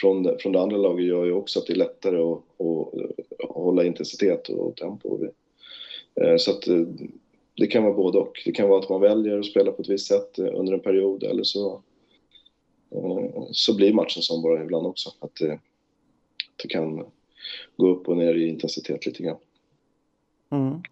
från 0.00 0.22
det, 0.22 0.38
från 0.40 0.52
det 0.52 0.60
andra 0.60 0.76
laget 0.76 1.06
gör 1.06 1.24
ju 1.24 1.32
också 1.32 1.58
att 1.58 1.66
det 1.66 1.72
är 1.72 1.76
lättare 1.76 2.16
att, 2.16 2.42
att 2.58 3.50
hålla 3.50 3.84
intensitet 3.84 4.48
och 4.48 4.76
tempo. 4.76 5.18
Så 6.38 6.50
att 6.50 6.64
det 7.58 7.66
kan 7.66 7.82
vara 7.82 7.94
både 7.94 8.18
och. 8.18 8.42
Det 8.44 8.52
kan 8.52 8.68
vara 8.68 8.78
att 8.78 8.88
man 8.88 9.00
väljer 9.00 9.38
att 9.38 9.46
spela 9.46 9.72
på 9.72 9.82
ett 9.82 9.88
visst 9.88 10.06
sätt 10.06 10.38
eh, 10.38 10.50
under 10.54 10.72
en 10.72 10.80
period 10.80 11.22
eller 11.22 11.42
så, 11.42 11.82
eh, 12.90 13.42
så 13.52 13.76
blir 13.76 13.92
matchen 13.92 14.22
som 14.22 14.42
bara 14.42 14.62
ibland 14.62 14.86
också. 14.86 15.10
Att 15.20 15.34
det, 15.40 15.58
det 16.62 16.68
kan 16.68 17.04
gå 17.76 17.88
upp 17.88 18.08
och 18.08 18.16
ner 18.16 18.34
i 18.34 18.48
intensitet 18.48 19.06
lite 19.06 19.22
grann. 19.22 19.36
Mm. 20.50 20.82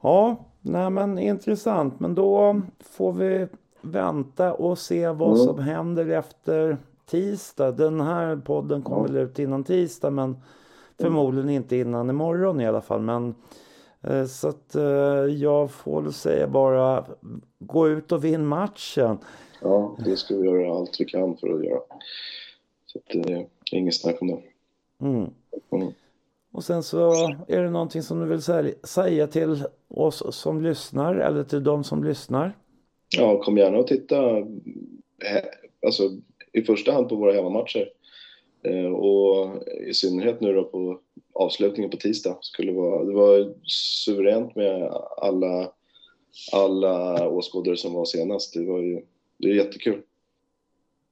Ja, 0.00 0.36
nej 0.60 0.90
men 0.90 1.18
intressant. 1.18 2.00
Men 2.00 2.14
då 2.14 2.60
får 2.80 3.12
vi 3.12 3.46
vänta 3.80 4.54
och 4.54 4.78
se 4.78 5.08
vad 5.08 5.34
Mm. 5.34 5.46
som 5.46 5.58
händer 5.58 6.06
efter 6.06 6.76
tisdag. 7.06 7.72
Den 7.72 8.00
här 8.00 8.36
podden 8.36 8.82
kommer 8.82 9.08
väl 9.08 9.16
ut 9.16 9.38
innan 9.38 9.64
tisdag 9.64 10.10
men 10.10 10.36
förmodligen 11.00 11.50
inte 11.50 11.76
innan 11.76 12.10
imorgon 12.10 12.60
i 12.60 12.66
alla 12.66 12.80
fall. 12.80 13.00
Men 13.00 13.34
så 14.28 14.48
att 14.48 14.74
eh, 14.74 14.82
jag 15.34 15.70
får 15.70 16.02
väl 16.02 16.12
säga 16.12 16.46
bara 16.48 17.04
gå 17.58 17.88
ut 17.88 18.12
och 18.12 18.24
vinn 18.24 18.46
matchen. 18.46 19.18
Ja, 19.60 19.96
det 20.04 20.16
ska 20.16 20.36
vi 20.36 20.46
göra 20.46 20.74
allt 20.74 21.00
vi 21.00 21.04
kan 21.04 21.36
för 21.36 21.48
att 21.48 21.64
göra. 21.64 21.80
Så 22.86 22.98
att 22.98 23.24
det 23.24 23.32
är 23.32 23.46
inget 23.72 23.94
snack 23.94 24.22
om 24.22 24.28
det. 24.28 24.42
Mm. 25.06 25.30
Mm. 25.70 25.92
Och 26.52 26.64
sen 26.64 26.82
så 26.82 27.12
är 27.48 27.62
det 27.62 27.70
någonting 27.70 28.02
som 28.02 28.20
du 28.20 28.26
vill 28.26 28.38
sä- 28.38 28.86
säga 28.86 29.26
till 29.26 29.64
oss 29.88 30.22
som 30.30 30.62
lyssnar 30.62 31.14
eller 31.14 31.44
till 31.44 31.64
de 31.64 31.84
som 31.84 32.04
lyssnar. 32.04 32.56
Ja, 33.16 33.42
kom 33.42 33.58
gärna 33.58 33.78
och 33.78 33.86
titta 33.86 34.38
eh, 34.38 35.44
alltså, 35.86 36.02
i 36.52 36.62
första 36.62 36.92
hand 36.92 37.08
på 37.08 37.16
våra 37.16 37.32
hemmamatcher. 37.32 37.88
Eh, 38.62 38.92
och 38.92 39.62
i 39.86 39.94
synnerhet 39.94 40.40
nu 40.40 40.52
då 40.52 40.64
på 40.64 40.98
avslutningen 41.32 41.90
på 41.90 41.96
tisdag. 41.96 42.38
Skulle 42.40 42.72
vara, 42.72 43.04
det 43.04 43.12
var 43.12 43.54
suveränt 44.04 44.56
med 44.56 44.82
alla, 45.16 45.72
alla 46.52 47.28
åskådare 47.28 47.76
som 47.76 47.92
var 47.92 48.04
senast. 48.04 48.54
Det 48.54 48.64
var 48.64 48.80
ju 48.80 49.02
det 49.38 49.50
är 49.50 49.54
jättekul. 49.54 50.02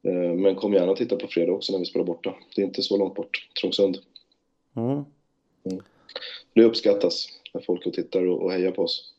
Eh, 0.02 0.34
men 0.34 0.54
kom 0.54 0.72
gärna 0.72 0.92
och 0.92 0.98
titta 0.98 1.16
på 1.16 1.26
fredag 1.26 1.52
också 1.52 1.72
när 1.72 1.78
vi 1.78 1.84
spelar 1.84 2.06
borta. 2.06 2.34
Det 2.56 2.62
är 2.62 2.66
inte 2.66 2.82
så 2.82 2.96
långt 2.96 3.14
bort, 3.14 3.48
Trångsund. 3.60 3.98
Mm. 4.76 5.04
Det 6.54 6.64
uppskattas 6.64 7.26
när 7.54 7.60
folk 7.60 7.86
och 7.86 7.92
tittar 7.92 8.26
och, 8.26 8.42
och 8.42 8.52
hejar 8.52 8.70
på 8.70 8.82
oss. 8.82 9.14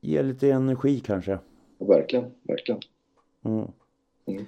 Ge 0.00 0.22
lite 0.22 0.50
energi 0.50 1.00
kanske. 1.00 1.38
Och 1.78 1.90
verkligen, 1.90 2.24
verkligen. 2.42 2.80
Mm. 3.44 3.66
Mm. 4.26 4.46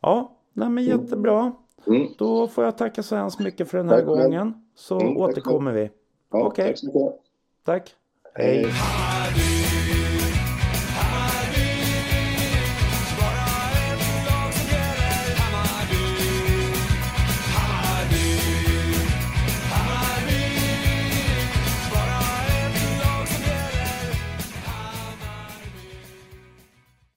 Ja, 0.00 0.36
nej 0.52 0.68
men 0.68 0.84
jättebra. 0.84 1.52
Mm. 1.86 2.08
Då 2.18 2.48
får 2.48 2.64
jag 2.64 2.78
tacka 2.78 3.02
så 3.02 3.16
hemskt 3.16 3.40
mycket 3.40 3.68
för 3.68 3.78
den 3.78 3.88
här 3.88 3.96
Tack 3.96 4.06
gången. 4.06 4.61
Så 4.74 5.00
Mm, 5.00 5.16
återkommer 5.16 5.72
vi. 5.72 5.90
Ja, 6.32 6.38
Okej. 6.46 6.68
Mycket. 6.68 6.92
Tack. 7.64 7.94
Hej. 8.34 8.64
Hej. 8.64 9.11